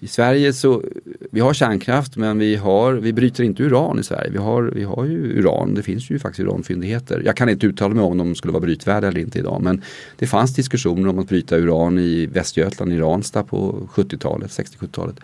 [0.00, 0.82] I Sverige så,
[1.30, 4.30] vi har kärnkraft men vi, har, vi bryter inte uran i Sverige.
[4.30, 7.22] Vi har, vi har ju uran, det finns ju faktiskt uranfyndigheter.
[7.24, 9.82] Jag kan inte uttala mig om de skulle vara brytvärda eller inte idag men
[10.16, 15.16] det fanns diskussioner om att bryta uran i Västergötland, i Ranstad på 70-talet, 60-70-talet.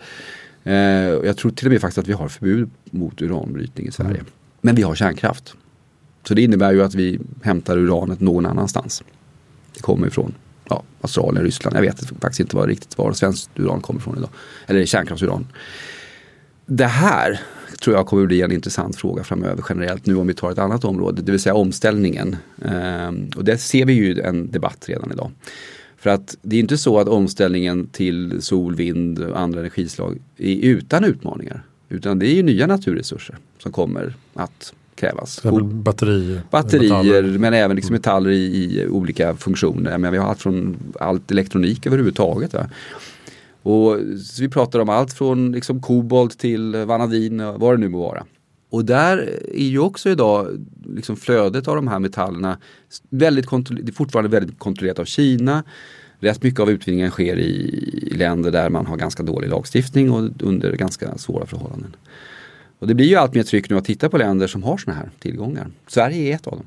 [0.65, 0.75] Eh,
[1.25, 4.19] jag tror till och med faktiskt att vi har förbud mot uranbrytning i Sverige.
[4.19, 4.25] Mm.
[4.61, 5.55] Men vi har kärnkraft.
[6.27, 9.03] Så det innebär ju att vi hämtar uranet någon annanstans.
[9.73, 10.33] Det kommer ifrån
[10.69, 11.77] ja, Australien, Ryssland.
[11.77, 14.29] Jag vet faktiskt inte var riktigt var svenskt uran kommer ifrån idag.
[14.67, 15.47] Eller kärnkraftsuran.
[16.65, 17.41] Det här
[17.81, 20.85] tror jag kommer bli en intressant fråga framöver generellt nu om vi tar ett annat
[20.85, 22.35] område, det vill säga omställningen.
[22.65, 25.31] Ehm, och där ser vi ju en debatt redan idag.
[26.05, 30.55] För att det är inte så att omställningen till sol, vind och andra energislag är
[30.55, 31.63] utan utmaningar.
[31.89, 35.43] Utan det är ju nya naturresurser som kommer att krävas.
[35.63, 36.41] Batterier.
[36.51, 39.97] Batterier men även liksom metaller i, i, olika funktioner.
[39.97, 42.53] Men vi har allt från allt elektronik överhuvudtaget.
[42.53, 42.69] Va?
[43.61, 43.97] Och
[44.39, 48.23] vi pratar om allt från liksom kobolt till vanadin vad det nu må vara.
[48.69, 52.57] Och där är ju också idag liksom flödet av de här metallerna
[53.09, 55.63] väldigt det är fortfarande väldigt kontrollerat av Kina.
[56.25, 60.71] Rätt mycket av utvinningen sker i länder där man har ganska dålig lagstiftning och under
[60.71, 61.95] ganska svåra förhållanden.
[62.79, 64.99] Och det blir ju allt mer tryck nu att titta på länder som har sådana
[64.99, 65.67] här tillgångar.
[65.87, 66.65] Sverige är ett av dem.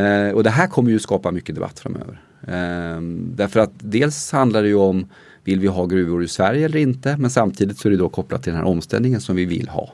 [0.00, 2.20] Eh, och det här kommer ju skapa mycket debatt framöver.
[2.42, 3.00] Eh,
[3.36, 5.06] därför att dels handlar det ju om
[5.44, 7.16] vill vi ha gruvor i Sverige eller inte?
[7.16, 9.92] Men samtidigt så är det då kopplat till den här omställningen som vi vill ha.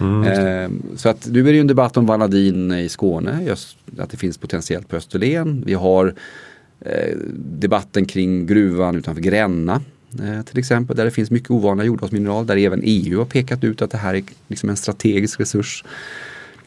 [0.00, 0.22] Mm.
[0.24, 4.10] Eh, så att nu är det ju en debatt om vanadin i Skåne, just att
[4.10, 5.62] det finns potentiellt på Österlen.
[5.66, 6.14] Vi har
[6.80, 9.82] Eh, debatten kring gruvan utanför Gränna
[10.22, 13.82] eh, till exempel, där det finns mycket ovanliga jordartsmineral, där även EU har pekat ut
[13.82, 15.84] att det här är liksom en strategisk resurs.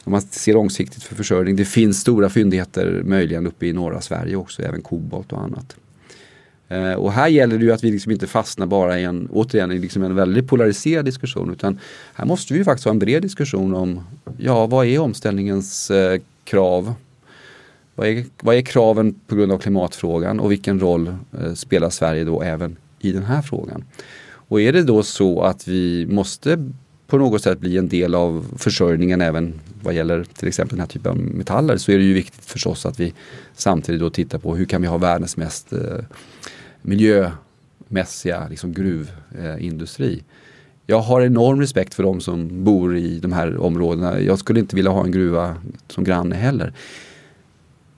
[0.04, 1.56] Om man ser långsiktigt för försörjning.
[1.56, 5.76] Det finns stora fyndigheter möjligen uppe i norra Sverige också, även kobolt och annat.
[6.68, 9.72] Eh, och här gäller det ju att vi liksom inte fastnar bara i en, återigen,
[9.72, 11.78] i liksom en väldigt polariserad diskussion utan
[12.14, 14.00] här måste vi faktiskt ha en bred diskussion om,
[14.38, 15.90] ja vad är omställningens
[16.44, 16.94] krav?
[17.94, 22.24] Vad är, vad är kraven på grund av klimatfrågan och vilken roll eh, spelar Sverige
[22.24, 23.84] då även i den här frågan.
[24.52, 26.70] Och är det då så att vi måste
[27.06, 30.88] på något sätt bli en del av försörjningen även vad gäller till exempel den här
[30.88, 33.14] typen av metaller så är det ju viktigt förstås att vi
[33.54, 35.98] samtidigt då tittar på hur kan vi ha världens mest eh,
[36.82, 40.12] miljömässiga liksom gruvindustri.
[40.14, 40.24] Eh,
[40.86, 44.20] jag har enorm respekt för de som bor i de här områdena.
[44.20, 45.56] Jag skulle inte vilja ha en gruva
[45.88, 46.72] som granne heller.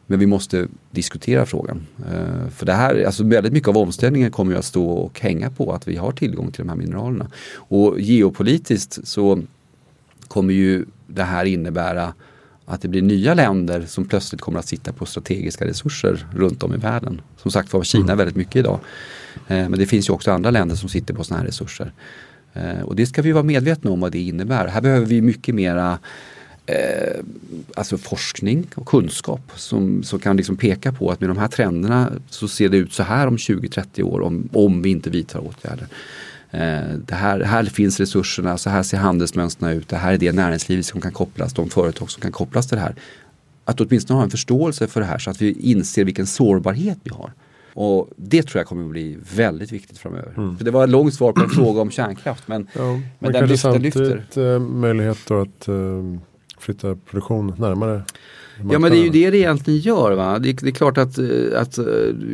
[0.07, 1.87] Men vi måste diskutera frågan.
[2.01, 5.51] Uh, för det här, alltså väldigt mycket av omställningen kommer ju att stå och hänga
[5.51, 7.31] på att vi har tillgång till de här mineralerna.
[7.55, 9.43] Och geopolitiskt så
[10.29, 12.15] kommer ju det här innebära
[12.67, 16.75] att det blir nya länder som plötsligt kommer att sitta på strategiska resurser runt om
[16.75, 17.21] i världen.
[17.37, 18.19] Som sagt var Kina mm.
[18.19, 18.81] väldigt mycket idag.
[19.37, 21.93] Uh, men det finns ju också andra länder som sitter på sådana här resurser.
[22.57, 24.67] Uh, och det ska vi vara medvetna om vad det innebär.
[24.67, 25.99] Här behöver vi mycket mera
[26.67, 27.25] eh,
[27.75, 32.13] alltså forskning och kunskap som, som kan liksom peka på att med de här trenderna
[32.29, 35.87] så ser det ut så här om 20-30 år om, om vi inte vidtar åtgärder.
[36.51, 40.33] Eh, det här, här finns resurserna, så här ser handelsmönstren ut, det här är det
[40.33, 42.95] näringslivet som kan kopplas, de företag som kan kopplas till det här.
[43.65, 47.11] Att åtminstone ha en förståelse för det här så att vi inser vilken sårbarhet vi
[47.11, 47.33] har.
[47.75, 50.35] Och det tror jag kommer att bli väldigt viktigt framöver.
[50.37, 50.57] Mm.
[50.57, 53.47] För det var ett långt svar på en fråga om kärnkraft men, ja, men den
[53.47, 53.79] lyfter.
[53.79, 54.55] Lyfter.
[54.55, 56.19] Eh, möjlighet då att uh,
[56.65, 58.03] flytta produktion närmare
[58.71, 60.13] Ja men det är ju det det egentligen gör.
[60.13, 60.39] Va?
[60.39, 61.27] Det, det är klart att, eh,
[61.61, 61.79] att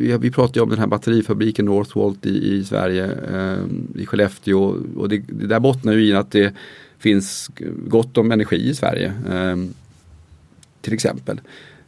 [0.01, 3.65] ja, vi pratar ju om den här batterifabriken Northvolt i, i Sverige, eh,
[4.01, 4.75] i Skellefteå.
[4.97, 6.53] Och det, det, där bottnar ju i att det
[6.99, 7.51] finns
[7.87, 9.13] gott om energi i Sverige.
[9.31, 9.55] Eh,
[10.81, 11.41] till exempel.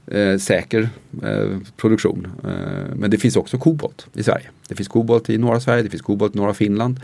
[0.07, 0.89] Eh, säker
[1.23, 2.27] eh, produktion.
[2.43, 4.49] Eh, men det finns också kobolt i Sverige.
[4.67, 6.99] Det finns kobolt i norra Sverige, det finns kobolt i norra Finland.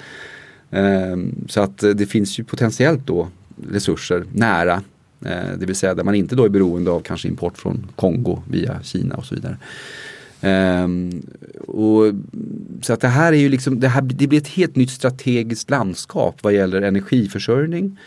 [1.47, 3.27] så att det finns ju potentiellt då
[3.71, 7.28] resurser nära Eh, Eh, det vill säga där man inte då är beroende av kanske
[7.28, 9.57] import från Kongo via Kina och så vidare.
[10.41, 11.22] Um,
[11.67, 12.13] och,
[12.82, 15.70] så att det här är ju liksom, det, här, det blir ett helt nytt strategiskt
[15.70, 17.99] landskap vad gäller energiförsörjning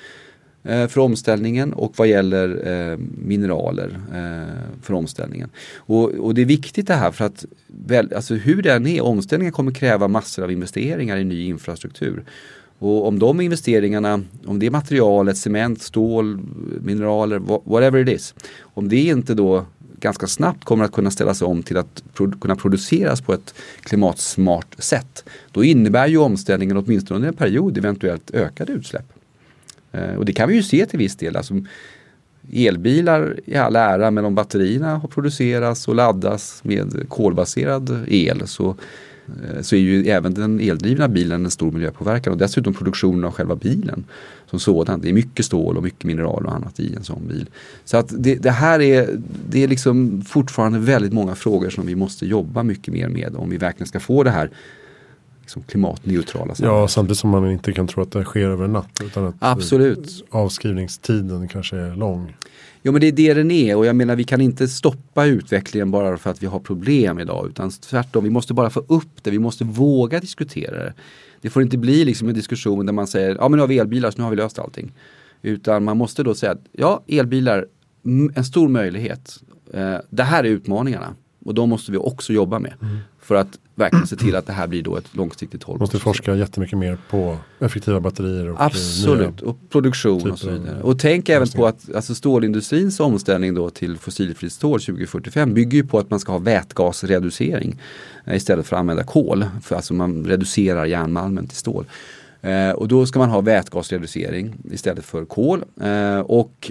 [0.70, 5.50] uh, för omställningen och vad gäller uh, mineraler uh, för omställningen.
[5.76, 9.52] Och, och, det är viktigt det här för att väl, alltså hur den är, omställningen
[9.52, 12.24] kommer kräva massor av investeringar i ny infrastruktur.
[12.82, 16.38] Och om de investeringarna, om det är materialet, cement, stål,
[16.80, 18.34] mineraler, whatever it is.
[18.60, 19.64] Om det inte då
[20.00, 24.74] ganska snabbt kommer att kunna ställas om till att pro kunna produceras på ett klimatsmart
[24.78, 25.24] sätt.
[25.52, 29.12] Då innebär ju omställningen åtminstone under en period eventuellt ökade utsläpp.
[29.92, 31.36] Eh, och det kan vi ju se till viss del.
[31.36, 31.54] Alltså,
[32.52, 38.76] elbilar i all ära men om batterierna har producerats och laddas med kolbaserad el så
[39.60, 43.56] så är ju även den eldrivna bilen en stor miljöpåverkan och dessutom produktionen av själva
[43.56, 44.04] bilen
[44.50, 45.00] som sådan.
[45.00, 47.50] Det är mycket stål och mycket mineral och annat i en sån bil.
[47.84, 49.08] Så att det, det här är,
[49.48, 53.50] det är liksom fortfarande väldigt många frågor som vi måste jobba mycket mer med om
[53.50, 54.50] vi verkligen ska få det här
[55.40, 56.80] liksom klimatneutrala samhället.
[56.80, 59.00] Ja, samtidigt som man inte kan tro att det sker över en natt.
[59.04, 60.24] Utan att Absolut.
[60.30, 62.36] avskrivningstiden kanske är lång.
[62.82, 65.90] Jo men det är det den är och jag menar vi kan inte stoppa utvecklingen
[65.90, 69.30] bara för att vi har problem idag utan tvärtom vi måste bara få upp det,
[69.30, 70.94] vi måste våga diskutera det.
[71.40, 73.78] Det får inte bli liksom en diskussion där man säger ja men nu har vi
[73.78, 74.92] elbilar så nu har vi löst allting.
[75.42, 77.66] Utan man måste då säga att ja elbilar,
[78.34, 79.42] en stor möjlighet.
[79.74, 81.14] Eh, det här är utmaningarna
[81.44, 82.74] och de måste vi också jobba med.
[82.82, 82.96] Mm.
[83.32, 86.34] För att verkligen se till att det här blir då ett långsiktigt hållbart Måste forska
[86.34, 88.50] jättemycket mer på effektiva batterier.
[88.50, 90.82] Och eh, Absolut, och produktion och så vidare.
[90.82, 95.86] Och tänk även på att alltså stålindustrins omställning då till fossilfritt stål 2045 bygger ju
[95.86, 97.80] på att man ska ha vätgasreducering
[98.24, 99.44] eh, istället för att använda kol.
[99.62, 101.86] För alltså man reducerar järnmalmen till stål.
[102.40, 105.64] Eh, och då ska man ha vätgasreducering istället för kol.
[105.80, 106.70] Eh, och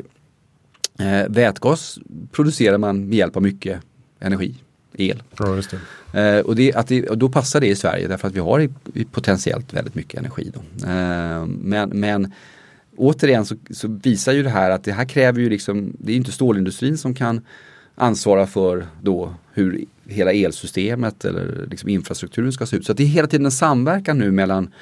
[0.99, 1.99] eh, vätgas
[2.31, 3.81] producerar man med hjälp av mycket
[4.19, 4.55] energi,
[4.97, 5.23] el.
[5.37, 5.61] Ja,
[6.13, 8.59] Eh, och, det, att det, och då passar det i Sverige därför att vi har
[8.59, 10.51] i, i potentiellt väldigt mycket energi.
[10.53, 10.87] Då.
[10.87, 12.33] Eh, men, men
[12.97, 16.15] återigen så, så, visar ju det här att det här kräver ju liksom, det är
[16.15, 17.41] inte stålindustrin som kan
[17.95, 22.85] ansvara för då hur hela elsystemet eller liksom infrastrukturen ska se ut.
[22.85, 24.73] Så det är hela tiden en samverkan nu mellan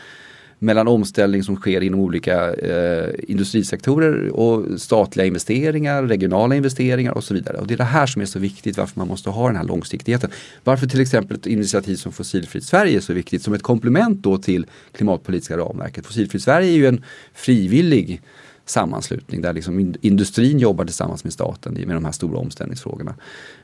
[0.60, 7.34] mellan omställning som sker inom olika eh, industrisektorer och statliga investeringar, regionala investeringar och så
[7.34, 7.58] vidare.
[7.58, 9.64] Och det är det här som är så viktigt varför man måste ha den här
[9.64, 10.30] långsiktigheten.
[10.64, 14.38] Varför till exempel ett initiativ som Fossilfritt Sverige är så viktigt som ett komplement då
[14.38, 16.06] till klimatpolitiska ramverket.
[16.06, 17.04] Fossilfritt Sverige är ju en
[17.34, 18.22] frivillig
[18.70, 23.16] sammanslutning där liksom industrin jobbar tillsammans med staten med de här stora omställningsfrågorna.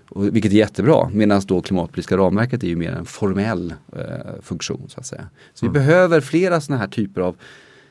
[0.09, 4.85] Och, vilket är jättebra medan då klimatpolitiska ramverket är ju mer en formell eh, funktion.
[4.87, 5.29] Så att säga.
[5.53, 5.73] Så mm.
[5.73, 7.35] vi behöver flera sådana här typer av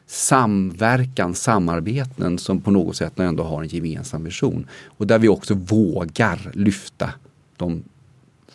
[0.07, 4.67] samverkan, samarbeten som på något sätt ändå har en gemensam vision.
[4.85, 7.11] Och där vi också vågar lyfta
[7.57, 7.83] de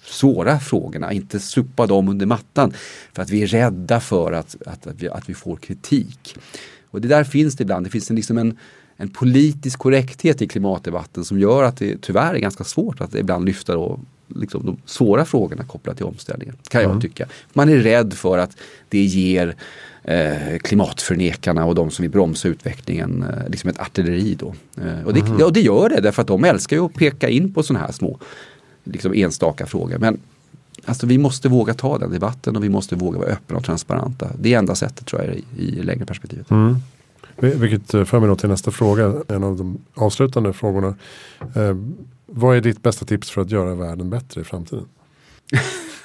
[0.04, 2.74] svåra frågorna, inte sopa dem under mattan
[3.14, 6.36] för att vi är rädda för att, att, att, vi, att vi får kritik.
[6.92, 8.58] Och det där finns det ibland, det finns en, liksom en,
[8.98, 13.46] en politisk korrekthet i klimatdebatten som gör att det tyvärr är ganska svårt att ibland
[13.46, 16.56] lyfta då, liksom de svåra frågorna kopplat till omställningen.
[16.70, 16.94] Kan mm.
[16.94, 17.28] jag tycka.
[17.54, 18.58] Man är rädd för att
[18.90, 19.56] det ger
[20.04, 24.54] eh, klimatförnekarna och de som vill bromsa utvecklingen eh, liksom ett artilleri då.
[24.78, 25.42] Eh, och, det, mm.
[25.42, 27.92] och det gör det därför att de älskar ju att peka in på sådana här
[27.92, 28.20] små
[28.84, 29.98] liksom enstaka frågor.
[29.98, 30.20] Men
[30.86, 34.28] Alltså vi måste våga ta den debatten och vi måste våga vara öppna och transparenta.
[34.40, 36.52] Det är enda sättet tror jag i, i längre perspektivet.
[36.52, 36.76] Mm.
[37.36, 40.96] Vilket eh, för mig till nästa fråga, en av de avslutande frågorna.
[41.56, 41.76] Eh,
[42.26, 44.86] vad är ditt bästa tips för att göra världen bättre i framtiden?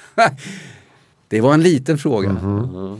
[1.27, 2.29] det var en liten fråga.
[2.29, 2.99] Mm -hmm.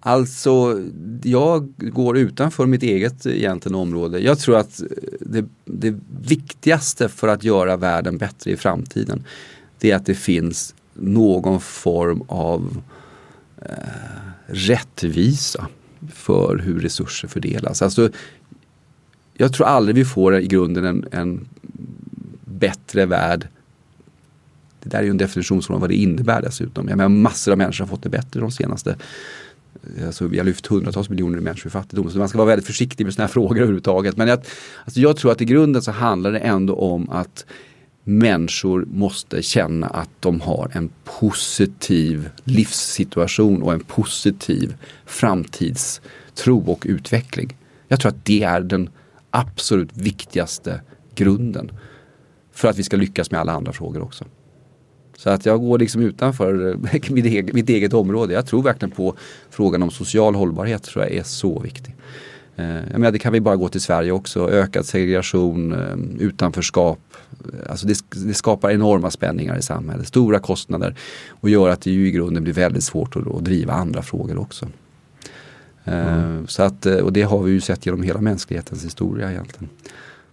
[0.00, 0.82] Alltså,
[1.22, 4.18] jag går utanför mitt eget egentligen område.
[4.18, 4.82] Jag tror att
[5.20, 9.24] det, det viktigaste för att göra världen bättre i framtiden
[9.78, 12.82] det är att det finns någon form av
[13.62, 13.72] eh,
[14.46, 15.66] rättvisa
[16.12, 17.82] för hur resurser fördelas.
[17.82, 18.10] Alltså,
[19.34, 21.48] jag tror aldrig vi får i grunden en, en
[22.44, 23.48] bättre värld
[24.86, 26.88] det där är ju en definitionsfråga vad det innebär dessutom.
[26.88, 28.96] Jag menar, massor av människor har fått det bättre de senaste
[29.96, 32.10] eh, Alltså, vi har lyft hundratals miljoner människor i fattigdom.
[32.10, 34.16] Så man ska vara väldigt försiktig med sådana här frågor överhuvudtaget.
[34.16, 34.38] Men jag,
[34.84, 37.46] alltså jag tror att i grunden så handlar det ändå om att
[38.08, 44.76] människor måste känna att de har en positiv livssituation och en positiv
[45.06, 47.56] framtidstro och utveckling.
[47.88, 48.90] Jag tror att det är den
[49.30, 50.80] absolut viktigaste
[51.14, 51.70] grunden
[52.52, 54.24] för att vi ska lyckas med alla andra frågor också.
[55.16, 56.78] Så att jag går liksom utanför
[57.10, 58.34] mitt eget, mitt eget område.
[58.34, 59.16] Jag tror verkligen på
[59.50, 61.94] frågan om social hållbarhet tror jag är så viktig.
[62.56, 64.50] Eh, jag menar, det kan vi bara gå till Sverige också.
[64.50, 66.98] Ökad segregation, eh, utanförskap.
[67.70, 70.94] Alltså det, det, skapar enorma spänningar i samhället, stora kostnader
[71.28, 74.38] och gör att det ju i grunden blir väldigt svårt att, att driva andra frågor
[74.38, 74.68] också.
[75.84, 76.46] Eh, mm.
[76.46, 79.68] Så att, och det har vi ju sett genom hela mänsklighetens historia egentligen.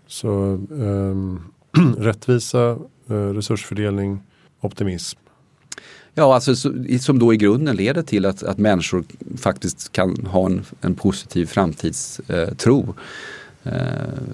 [0.08, 0.30] Så
[0.70, 1.42] um,
[1.98, 4.22] rättvisa, resursfördelning,
[4.62, 5.20] optimism?
[6.16, 6.56] Ja, alltså
[7.00, 9.04] som då i grunden leder till att, att människor
[9.38, 12.96] faktiskt kan ha en, en positiv framtidstro.
[13.64, 13.74] Eh,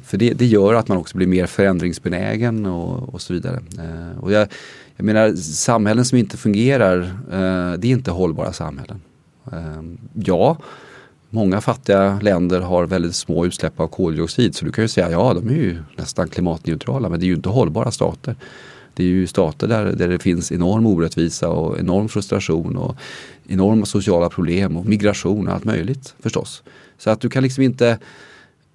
[0.04, 3.60] för det, det, gör att man också blir mer förändringsbenägen och, och så vidare.
[3.78, 4.48] Eh, och jag,
[4.96, 7.00] jag menar samhällen som inte fungerar,
[7.32, 9.02] eh, det är inte hållbara samhällen.
[10.14, 10.58] Ja,
[11.30, 15.34] många fattiga länder har väldigt små utsläpp av koldioxid så du kan ju säga ja
[15.34, 18.36] de är ju nästan klimatneutrala men det är ju inte hållbara stater.
[19.00, 22.96] Det är ju stater där, där det finns enorm orättvisa och enorm frustration och
[23.48, 26.64] enorma sociala problem och migration och allt möjligt förstås.
[26.98, 27.98] Så att du kan liksom inte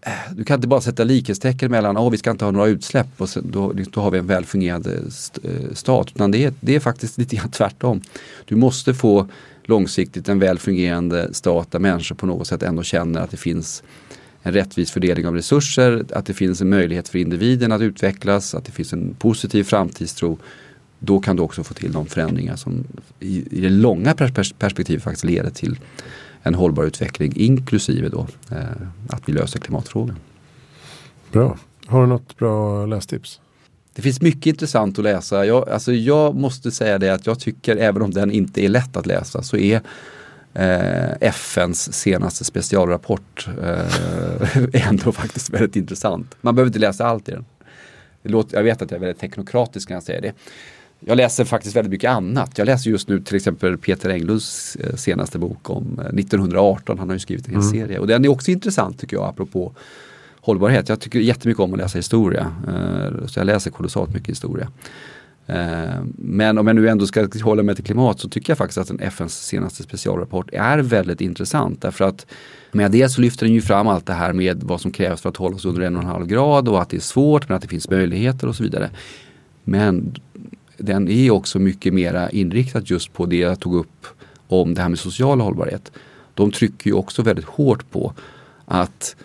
[0.00, 2.66] eh, du kan inte bara sätta likhetstecken mellan att oh, vi ska inte ha några
[2.66, 6.08] utsläpp och sen, då, liksom, då har vi en välfungerande st eh, stat.
[6.14, 8.00] Utan det är, det är faktiskt lite grann tvärtom.
[8.44, 9.28] Du måste få
[9.64, 13.82] långsiktigt en välfungerande stat där människor på något sätt ändå känner att det finns
[14.46, 18.64] en rättvis fördelning av resurser, att det finns en möjlighet för individen att utvecklas, att
[18.64, 20.38] det finns en positiv framtidstro.
[20.98, 22.84] Då kan du också få till de förändringar som
[23.20, 24.14] i, i det långa
[24.58, 25.78] perspektivet faktiskt leder till
[26.42, 28.58] en hållbar utveckling inklusive då eh,
[29.08, 30.16] att vi löser klimatfrågan.
[31.32, 31.58] Bra.
[31.86, 33.40] Har du något bra lästips?
[33.92, 35.46] Det finns mycket intressant att läsa.
[35.46, 38.96] Jag, alltså jag måste säga det att jag tycker, även om den inte är lätt
[38.96, 39.82] att läsa, så är
[41.20, 44.56] FNs senaste specialrapport eh,
[44.88, 46.36] ändå faktiskt väldigt intressant.
[46.40, 47.44] Man behöver inte läsa allt i den.
[48.22, 50.32] Låter, jag vet att jag är väldigt teknokratisk när jag säger det.
[51.00, 52.58] Jag läser faktiskt väldigt mycket annat.
[52.58, 56.96] Jag läser just nu till exempel Peter Englunds eh, senaste bok om 1918.
[56.96, 57.72] Eh, Han har ju skrivit en hel mm.
[57.72, 59.72] serie och den är också intressant tycker jag apropå
[60.40, 60.88] hållbarhet.
[60.88, 62.52] Jag tycker jättemycket om att läsa historia.
[62.68, 64.68] Eh, så jag läser kolossalt mycket historia.
[65.46, 68.78] Eh, men om jag nu ändå ska hålla mig till klimat så tycker jag faktiskt
[68.78, 71.82] att den FNs senaste specialrapport är väldigt intressant.
[71.82, 72.26] Därför att
[72.72, 75.28] med det så lyfter den ju fram allt det här med vad som krävs för
[75.28, 77.56] att hålla oss under en och en halv grad och att det är svårt men
[77.56, 78.90] att det finns möjligheter och så vidare.
[79.64, 80.14] Men
[80.78, 84.06] den är också mycket mera inriktad just på det jag tog upp
[84.48, 85.92] om det här med social hållbarhet.
[86.34, 88.12] De trycker ju också väldigt hårt på
[88.64, 89.16] att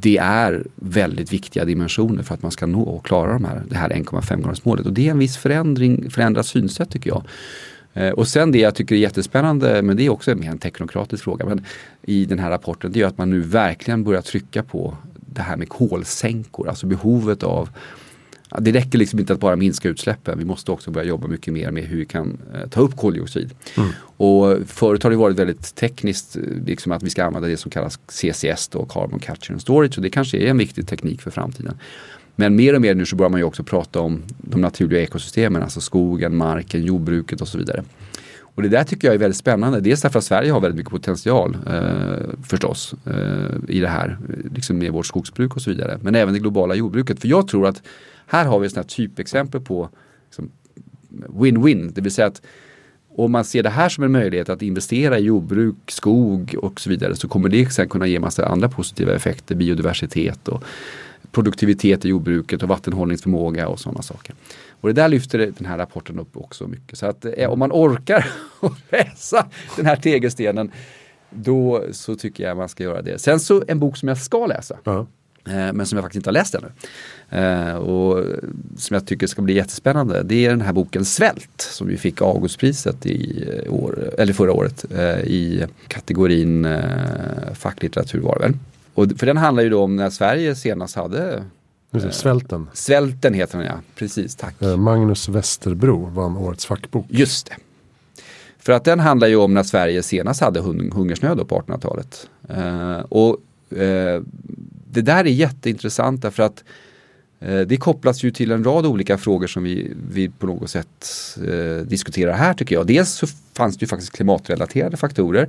[0.00, 3.76] det är väldigt viktiga dimensioner för att man ska nå och klara de här, det
[3.76, 4.86] här 1,5 gradersmålet.
[4.86, 7.24] Och det är en viss förändring, förändrat synsätt tycker jag.
[7.94, 11.24] Eh, och sen det jag tycker är jättespännande, men det är också mer en teknokratisk
[11.24, 11.64] fråga, men
[12.02, 14.96] i den här rapporten, det är att man nu verkligen börjar trycka på
[15.34, 17.68] det här med kolsänkor, alltså behovet av
[18.58, 20.38] det räcker liksom inte att bara minska utsläppen.
[20.38, 23.50] Vi måste också börja jobba mycket mer med hur vi kan eh, ta upp koldioxid.
[23.76, 23.88] Mm.
[23.98, 27.70] Och förut har det varit väldigt tekniskt, eh, liksom att vi ska använda det som
[27.70, 29.98] kallas CCS, då, Carbon Capture and Storage.
[29.98, 31.78] Och det kanske är en viktig teknik för framtiden.
[32.36, 35.62] Men mer och mer nu så börjar man ju också prata om de naturliga ekosystemen,
[35.62, 37.84] alltså skogen, marken, jordbruket och så vidare.
[38.56, 39.80] Och det där tycker jag är väldigt spännande.
[39.80, 44.18] Dels därför att Sverige har väldigt mycket potential eh, förstås eh, i det här,
[44.54, 45.98] liksom med vårt skogsbruk och så vidare.
[46.02, 47.20] Men även det globala jordbruket.
[47.20, 47.82] För jag tror att
[48.26, 49.90] här har vi ett typexempel på
[50.26, 50.50] liksom,
[51.10, 52.42] win-win, det vill säga att
[53.16, 56.90] om man ser det här som en möjlighet att investera i jordbruk, skog och så
[56.90, 60.64] vidare så kommer det sen kunna ge massa andra positiva effekter, biodiversitet och
[61.32, 64.34] produktivitet i jordbruket och vattenhållningsförmåga och sådana saker.
[64.80, 66.98] Och det där lyfter den här rapporten upp också mycket.
[66.98, 68.26] Så att eh, om man orkar
[68.90, 69.46] läsa
[69.76, 70.70] den här tegelstenen
[71.30, 73.18] då så tycker jag man ska göra det.
[73.18, 74.74] Sen så en bok som jag ska läsa.
[74.74, 75.06] Uh -huh.
[75.46, 76.68] Eh, men som jag faktiskt inte har läst ännu.
[77.30, 78.24] Eh, och
[78.76, 82.22] som jag tycker ska bli jättespännande det är den här boken Svält som vi fick
[82.22, 86.78] Augustpriset i år, eller förra året eh, i kategorin
[87.54, 88.54] facklitteratur var det väl.
[88.94, 91.44] Och för den handlar ju då om när Sverige senast hade
[92.10, 92.68] Svälten.
[92.72, 94.54] Svälten heter den ja, precis tack.
[94.78, 97.06] Magnus Westerbro vann årets fackbok.
[97.08, 97.56] Just det.
[98.58, 102.28] För att den handlar ju om när Sverige senast hade hungersnöd på 1800-talet.
[103.08, 103.36] och
[104.96, 106.64] det där är jätteintressant därför att
[107.40, 111.06] Eh, det kopplas ju till en rad olika frågor som vi, vi på något sätt
[111.48, 112.86] eh, diskuterar här tycker jag.
[112.86, 113.26] Dels så
[113.56, 115.48] fanns det ju faktiskt klimatrelaterade faktorer.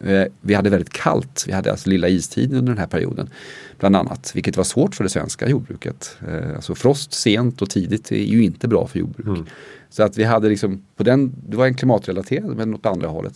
[0.00, 3.30] Eh, vi hade väldigt kallt, vi hade alltså lilla istiden under den här perioden.
[3.78, 6.16] Bland annat, vilket var svårt för det svenska jordbruket.
[6.28, 9.26] Eh, alltså frost sent och tidigt är ju inte bra för jordbruk.
[9.26, 9.46] Mm.
[9.90, 13.34] Så att vi hade liksom, på den, det var en klimatrelaterad men åt andra hållet.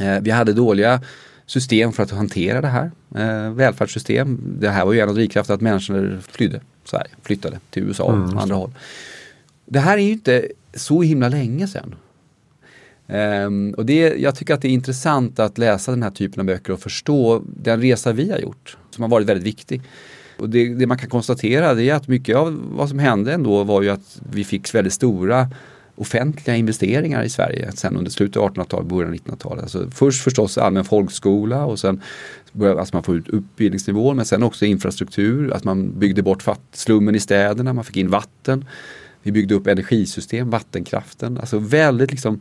[0.00, 1.00] Eh, vi hade dåliga
[1.50, 2.90] system för att hantera det här.
[3.14, 4.40] Eh, välfärdssystem.
[4.60, 8.14] Det här var ju en av drivkrafterna att människor flydde Sverige, flyttade till USA och
[8.14, 8.38] mm.
[8.38, 8.70] andra håll.
[9.66, 11.94] Det här är ju inte så himla länge sedan.
[13.06, 16.46] Um, och det, jag tycker att det är intressant att läsa den här typen av
[16.46, 19.82] böcker och förstå den resa vi har gjort, som har varit väldigt viktig.
[20.38, 23.64] Och det, det man kan konstatera det är att mycket av vad som hände ändå
[23.64, 25.50] var ju att vi fick väldigt stora
[26.00, 29.62] offentliga investeringar i Sverige sen under slutet av 1800-talet, början av 1900-talet.
[29.62, 32.02] Alltså först förstås allmän folkskola och sen
[32.52, 37.14] började alltså man få ut utbildningsnivån men sen också infrastruktur, att man byggde bort slummen
[37.14, 38.64] i städerna, man fick in vatten.
[39.22, 42.40] Vi byggde upp energisystem, vattenkraften, alltså väldigt liksom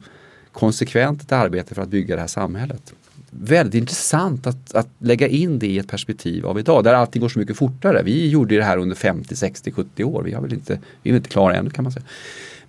[0.52, 2.94] konsekvent ett arbete för att bygga det här samhället.
[3.32, 7.30] Väldigt intressant att, att lägga in det i ett perspektiv av idag där allting går
[7.30, 8.04] så mycket fortare.
[8.04, 10.24] Vi gjorde det här under 50, 60, 70 år.
[10.24, 12.06] Vi, har väl inte, vi är inte klara ännu kan man säga.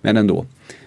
[0.01, 0.45] Men ändå.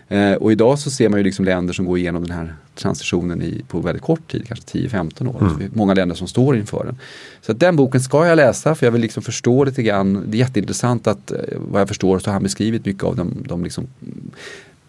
[0.08, 3.42] Eh, och idag så ser man ju liksom länder som går igenom den här transitionen
[3.42, 5.40] i, på väldigt kort tid, kanske 10-15 år.
[5.40, 5.70] Mm.
[5.74, 6.98] många länder som står inför den.
[7.42, 10.24] Så den boken ska jag läsa för jag vill liksom förstå lite grann.
[10.26, 13.44] Det är jätteintressant att eh, vad jag förstår så har han beskrivit mycket av de,
[13.48, 13.86] de liksom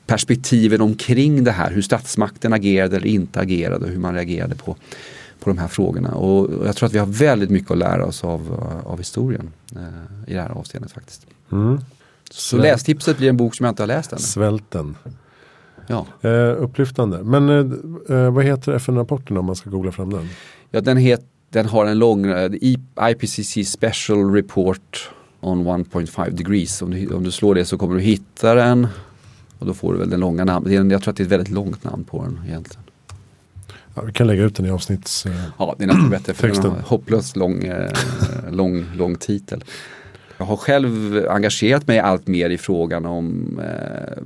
[0.06, 1.72] perspektiven omkring det här.
[1.72, 4.76] Hur statsmakten agerade eller inte agerade och hur man reagerade på,
[5.40, 6.12] på de här frågorna.
[6.12, 10.32] Och jag tror att vi har väldigt mycket att lära oss av, av historien eh,
[10.32, 11.28] i det här avseendet faktiskt.
[11.52, 11.80] Mm.
[12.32, 14.20] Så lästipset blir en bok som jag inte har läst än.
[14.20, 14.96] Svälten.
[15.88, 16.06] Ja.
[16.22, 17.24] Eh, upplyftande.
[17.24, 20.30] Men eh, eh vad heter FN-rapporten om man ska googla fram den?
[20.72, 22.52] Ja, den, het, den har en lång eh,
[23.12, 25.10] IPCC Special Report
[25.42, 26.82] on 1.5 degrees.
[26.82, 28.88] Om du, om du slår det så kommer du hitta den.
[29.60, 30.92] Och då får du väl den långa namnet.
[30.92, 32.84] Jag tror att det är ett väldigt långt namn på den egentligen.
[33.96, 35.26] Ja, vi kan lägga ut den i avsnitts...
[35.26, 37.92] Eh, ja, det är nästan bättre för den har hopplöst lång, eh,
[38.52, 39.64] lång, lång titel.
[40.38, 44.24] Jag har själv engagerat mig allt mer i frågan om eh,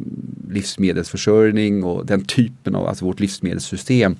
[0.53, 4.15] livsmedelsförsörjning och den typen av, alltså vårt livsmedelssystem.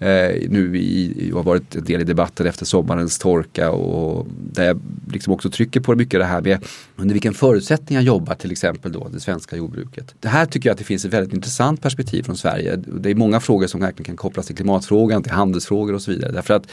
[0.00, 4.80] Eh, nu i, har varit en del i debatten efter sommarens torka och där jag
[5.12, 6.64] liksom också trycker på mycket det här med
[6.96, 10.14] under vilken förutsättningar jobbar till exempel då det svenska jordbruket.
[10.20, 12.76] Det här tycker jag att det finns ett väldigt intressant perspektiv från Sverige.
[12.76, 16.32] Det är många frågor som verkligen kan kopplas till klimatfrågan, till handelsfrågor och så vidare.
[16.32, 16.66] Därför att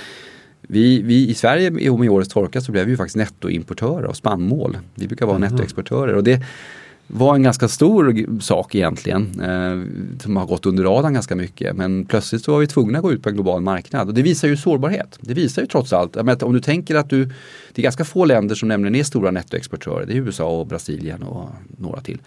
[0.61, 4.77] vi, vi i Sverige med årets torka så blev vi ju faktiskt nettoimportörer av spannmål.
[4.95, 5.51] Vi brukar vara mm.
[5.51, 6.41] nettoexportörer och det
[7.07, 9.41] var en ganska stor sak egentligen.
[9.41, 11.75] Eh, som har gått under radarn ganska mycket.
[11.75, 14.07] Men plötsligt så var vi tvungna att gå ut på en global marknad.
[14.07, 15.17] Och det visar ju sårbarhet.
[15.21, 16.17] Det visar ju trots allt.
[16.17, 17.25] Att om du tänker att du,
[17.73, 20.05] det är ganska få länder som nämligen är stora nettoexportörer.
[20.05, 22.21] Det är USA och Brasilien och några till.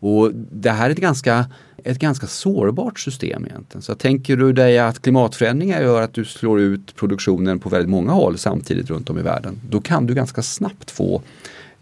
[0.00, 1.46] Och det här är ett ganska,
[1.84, 3.82] ett ganska sårbart system egentligen.
[3.82, 8.12] Så tänker du dig att klimatförändringar gör att du slår ut produktionen på väldigt många
[8.12, 9.60] håll samtidigt runt om i världen.
[9.70, 11.22] Då kan du ganska snabbt få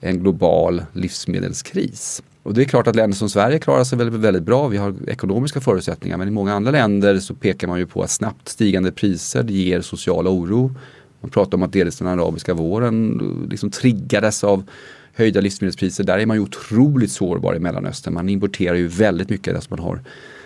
[0.00, 2.22] en global livsmedelskris.
[2.42, 4.68] Och det är klart att länder som Sverige klarar sig väldigt, väldigt bra.
[4.68, 8.10] Vi har ekonomiska förutsättningar men i många andra länder så pekar man ju på att
[8.10, 10.74] snabbt stigande priser ger social oro.
[11.20, 13.20] Man pratar om att delvis den arabiska våren
[13.50, 14.64] liksom triggades av
[15.18, 16.04] höjda livsmedelspriser.
[16.04, 18.14] Där är man ju otroligt sårbar i Mellanöstern.
[18.14, 20.00] Man importerar ju väldigt mycket, alltså man, har,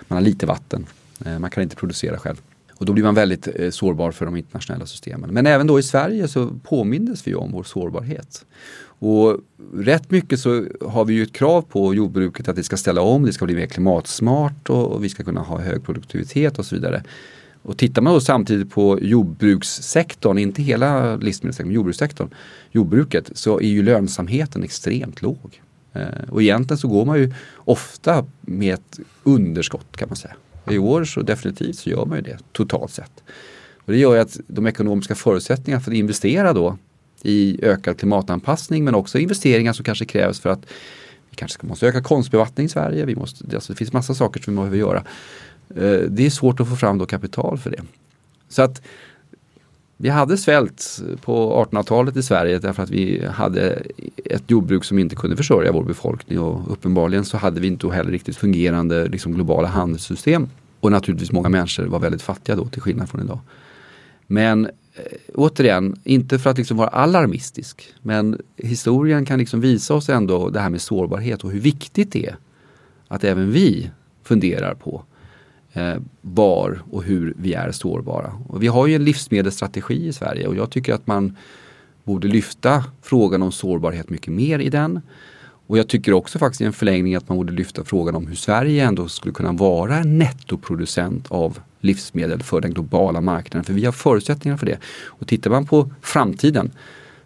[0.08, 0.86] man har lite vatten.
[1.24, 2.40] Eh, man kan inte producera själv.
[2.72, 5.30] Och då blir man väldigt eh, sårbar för de internationella systemen.
[5.30, 8.44] Men även då i Sverige så påmindes vi om vår sårbarhet.
[8.84, 9.38] Och
[9.74, 13.26] rätt mycket så har vi ju ett krav på jordbruket att det ska ställa om,
[13.26, 17.02] det ska bli mer klimatsmart och vi ska kunna ha hög produktivitet och så vidare.
[17.62, 22.28] Och tittar man då samtidigt på jordbrukssektorn, inte hela livsmedelssektorn, men jordbrukssektorn,
[22.70, 25.60] jordbruket, så är ju lönsamheten extremt låg.
[25.92, 30.34] Eh, och egentligen så går man ju ofta med ett underskott kan man säga.
[30.70, 33.22] I år så definitivt så gör man ju det totalt sett.
[33.84, 36.78] Och det gör ju att de ekonomiska förutsättningarna för att investera då
[37.22, 40.66] i ökad klimatanpassning men också investeringar som kanske krävs för att
[41.30, 43.04] vi kanske måste öka konstbevattning i Sverige.
[43.04, 45.04] Vi måste, alltså det finns massa saker som vi behöver göra.
[45.76, 47.82] Eh, det är svårt att få fram då kapital för det.
[48.48, 48.82] Så att
[49.96, 53.82] vi hade svält på 1800-talet i Sverige därför att vi hade
[54.24, 58.10] ett jordbruk som inte kunde försörja vår befolkning och uppenbarligen så hade vi inte heller
[58.10, 60.48] riktigt fungerande liksom, globala handelssystem.
[60.80, 63.38] Och naturligtvis många människor var väldigt fattiga då till skillnad från idag.
[64.26, 65.02] Men eh,
[65.34, 70.60] återigen, inte för att liksom vara alarmistisk, men historien kan liksom visa oss ändå det
[70.60, 72.36] här med sårbarhet och hur viktigt det är
[73.08, 73.90] att även vi
[74.22, 75.11] funderar på eh,
[75.74, 78.32] Eh, var och hur vi är sårbara.
[78.48, 81.36] Och vi har ju en livsmedelsstrategi i Sverige och jag tycker att man
[82.04, 85.00] borde lyfta frågan om sårbarhet mycket mer i den.
[85.66, 88.34] Och jag tycker också faktiskt i en förlängning att man borde lyfta frågan om hur
[88.34, 93.64] Sverige ändå skulle kunna vara en nettoproducent av livsmedel för den globala marknaden.
[93.64, 94.78] För vi har förutsättningar för det.
[95.04, 96.70] Och tittar man på framtiden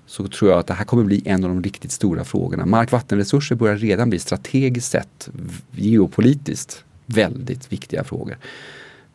[0.07, 2.67] så tror jag att det här kommer bli en av de riktigt stora frågorna.
[2.67, 5.29] Mark och vattenresurser börjar redan bli strategiskt sett,
[5.71, 8.37] geopolitiskt, väldigt viktiga frågor.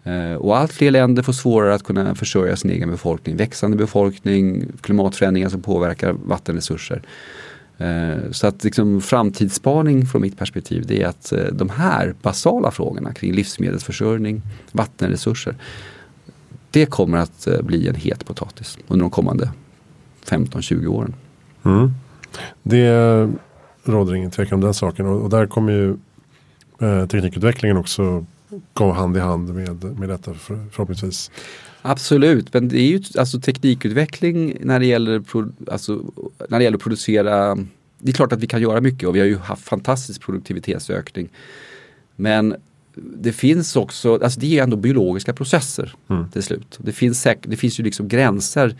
[0.04, 3.38] Eh, och allt fler länder får svårare att kunna försörja sin egen befolkning.
[3.38, 7.02] Växande befolkning, klimatförändringar som påverkar vattenresurser.
[7.78, 12.72] Eh, så att liksom framtidsspaning från mitt perspektiv det är att eh, de här basala
[12.72, 15.56] frågorna kring livsmedelsförsörjning, vattenresurser.
[16.72, 19.52] Det kommer att bli en het potatis under de kommande
[20.26, 21.16] 15-20 åren.
[21.64, 21.92] Mm.
[22.64, 23.30] Det
[23.84, 25.98] råder ingen tvekan om den saken och, och där kommer ju
[26.82, 28.26] eh, teknikutvecklingen också
[28.74, 31.32] gå hand i hand med, med detta för, förhoppningsvis.
[31.82, 35.24] Absolut, men det är ju alltså teknikutveckling när det gäller,
[35.72, 36.02] alltså,
[36.50, 37.58] när det gäller att producera.
[37.98, 41.30] Det är klart att vi kan göra mycket och vi har ju haft fantastisk produktivitetsökning.
[42.16, 42.56] Men
[42.96, 46.32] det finns också, alltså det är ändå biologiska processer mm.
[46.32, 46.80] till slut.
[46.82, 48.76] Det finns, det finns ju liksom gränser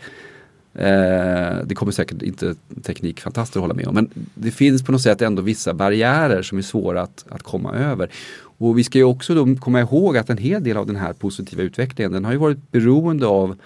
[0.74, 3.94] Eh, det kommer säkert inte teknikfantaster hålla med om.
[3.94, 7.72] Men det finns på något sätt ändå vissa barriärer som är svåra att, att komma
[7.74, 8.10] över.
[8.58, 11.12] Och vi ska ju också då komma ihåg att en hel del av den här
[11.12, 13.58] positiva utvecklingen den har ju varit beroende av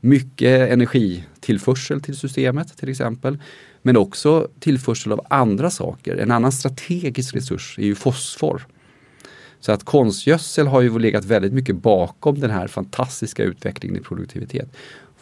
[0.00, 3.38] mycket energitillförsel till systemet till exempel.
[3.82, 6.16] Men också tillförsel av andra saker.
[6.16, 8.66] En annan strategisk resurs är ju fosfor.
[9.60, 14.68] Så att konstgödsel har ju legat väldigt mycket bakom den här fantastiska utvecklingen i produktivitet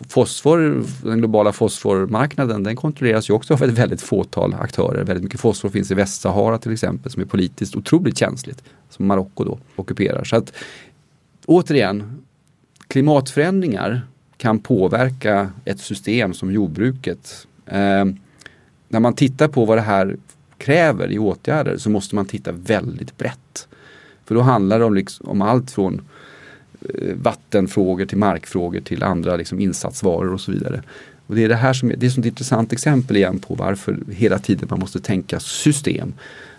[0.08, 5.04] fosfor, den globala fosformarknaden, den kontrolleras ju också av ett väldigt fåtal aktörer.
[5.04, 8.62] Väldigt mycket fosfor finns i Västsahara till exempel som är politiskt otroligt känsligt.
[8.90, 10.24] Som Marocko då ockuperar.
[10.24, 10.52] Så att
[11.46, 12.22] återigen,
[12.86, 14.02] klimatförändringar
[14.36, 17.46] kan påverka ett system som jordbruket.
[17.66, 18.04] Eh,
[18.88, 20.16] när man tittar på vad det här
[20.58, 23.68] kräver i åtgärder så måste man titta väldigt brett.
[24.24, 26.00] För då handlar det om, liksom, om allt från Eh,
[26.88, 30.82] Eh, vattenfrågor till markfrågor till andra liksom insatsvaror och så vidare.
[31.26, 33.98] Och det är det här som är, det är ett intressant exempel igen på varför
[34.10, 36.14] hela tiden man måste tänka system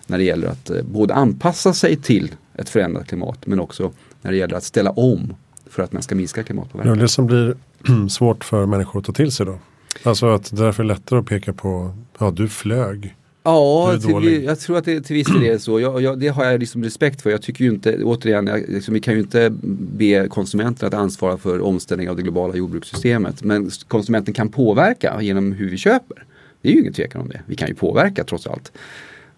[0.08, 3.92] när det gäller att eh, både anpassa sig till ett förändrat klimat men också
[4.22, 5.34] när det gäller att ställa om
[5.70, 6.98] för att man ska minska klimatpåverkan.
[6.98, 7.56] Det som blir
[8.10, 9.60] svårt för människor att ta till sig då?
[10.04, 13.16] Alltså att det därför är lättare att peka på, ja du flög.
[13.44, 15.80] Ja, till, jag tror att det till viss del är så.
[15.80, 17.30] Jag, jag, det har jag liksom respekt för.
[17.30, 21.38] Jag tycker ju inte, återigen, jag, liksom, vi kan ju inte be konsumenten att ansvara
[21.38, 23.44] för omställning av det globala jordbrukssystemet.
[23.44, 26.24] Men konsumenten kan påverka genom hur vi köper.
[26.62, 27.42] Det är ju ingen tvekan om det.
[27.46, 28.72] Vi kan ju påverka trots allt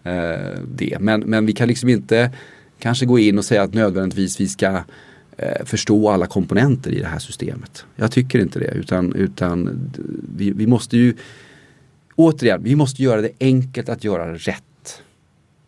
[0.02, 0.12] eh,
[0.74, 0.96] det.
[1.00, 2.30] Men, men vi kan liksom inte
[2.78, 4.82] kanske gå in och säga att nödvändigtvis vi ska
[5.36, 7.84] eh, förstå alla komponenter i det här systemet.
[7.96, 8.70] Jag tycker inte det.
[8.74, 9.90] Utan, utan
[10.36, 11.14] vi, vi måste ju
[12.16, 15.02] återigen, vi måste göra det enkelt att göra rätt.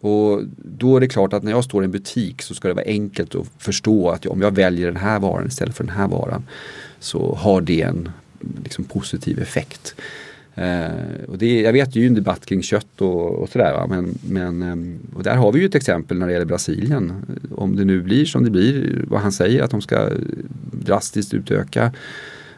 [0.01, 2.75] Och då är det klart att när jag står i en butik så ska det
[2.75, 6.09] vara enkelt att förstå att om jag väljer den här varan istället för den här
[6.09, 6.45] varan
[6.99, 8.09] så har det en
[8.65, 9.95] liksom, positiv effekt.
[10.55, 13.87] Eh, och det, jag vet ju en debatt kring kött och, och sådär.
[13.89, 17.13] Men, men, ehm, och där har vi ju ett exempel när det gäller Brasilien.
[17.57, 20.11] Om det nu blir som det blir, vad han säger att de ska
[20.73, 21.93] drastiskt utöka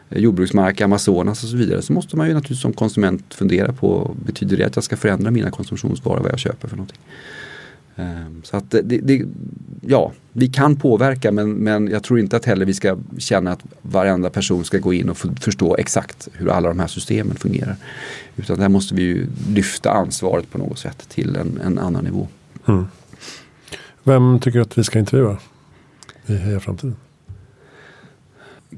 [0.09, 4.57] jordbruksmark, Amazonas och så vidare så måste man ju naturligtvis som konsument fundera på betyder
[4.57, 6.99] det att jag ska förändra mina konsumtionsvaror vad jag köper för någonting.
[7.95, 9.25] Ehm, så att det, det,
[9.81, 13.59] ja, vi kan påverka men, men jag tror inte att heller vi ska känna att
[13.81, 17.75] varenda person ska gå in och förstå exakt hur alla de här systemen fungerar.
[18.35, 22.27] Utan där måste vi ju lyfta ansvaret på något sätt till en, en annan nivå.
[22.67, 22.85] Mm.
[24.03, 25.37] Vem tycker att vi ska intervjua
[26.25, 26.95] i Heja Framtiden?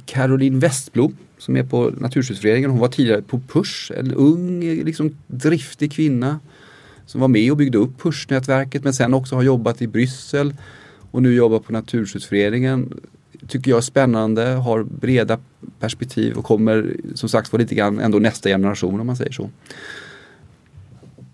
[0.06, 2.70] Caroline Westblom som är på Naturskyddsföreningen.
[2.70, 6.40] Hon var tidigare på Push, en ung, liksom driftig kvinna
[7.06, 10.54] som var med och byggde upp Push-nätverket men sen också har jobbat i Bryssel
[11.12, 13.02] och nu jobbar på Naturskyddsföreningen.
[13.48, 15.40] Tycker jag är spännande, har breda
[15.80, 19.50] perspektiv och kommer som sagt vara lite grann ändå nästa generation om man säger så.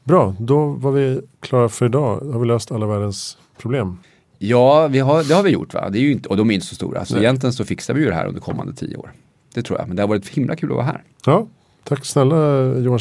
[0.03, 2.19] Bra, då var vi klara för idag.
[2.19, 3.97] Har vi löst alla världens problem?
[4.37, 5.73] Ja, vi har, det har vi gjort.
[5.73, 5.89] Va?
[5.89, 7.05] Det är ju inte, och de är inte så stora.
[7.05, 7.23] Så Nej.
[7.23, 9.11] egentligen så fixar vi ju det här under kommande tio år.
[9.53, 9.87] Det tror jag.
[9.87, 11.03] Men det har varit himla kul att vara här.
[11.25, 11.47] Ja,
[11.83, 12.35] tack snälla
[12.77, 12.99] Johan.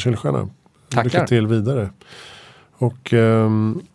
[0.89, 1.03] Tackar.
[1.03, 1.89] Lycka till vidare.
[2.77, 3.49] Och eh,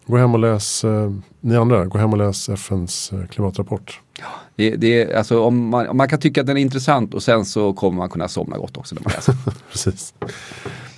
[0.06, 4.00] gå hem och läs, eh, ni andra, gå hem och läs FNs eh, klimatrapport.
[4.18, 7.22] Ja, det, det, alltså, om, man, om man kan tycka att den är intressant och
[7.22, 9.34] sen så kommer man kunna somna gott också när man läser.
[9.70, 10.14] Precis.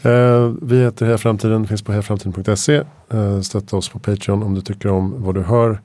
[0.02, 2.82] Eh, vi heter Heja Framtiden, finns på hejaframtiden.se.
[3.12, 5.80] Eh, stötta oss på Patreon om du tycker om vad du hör.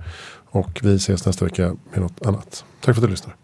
[0.52, 2.66] Och vi ses nästa vecka med något annat.
[2.82, 3.36] Tack för att du lyssnar.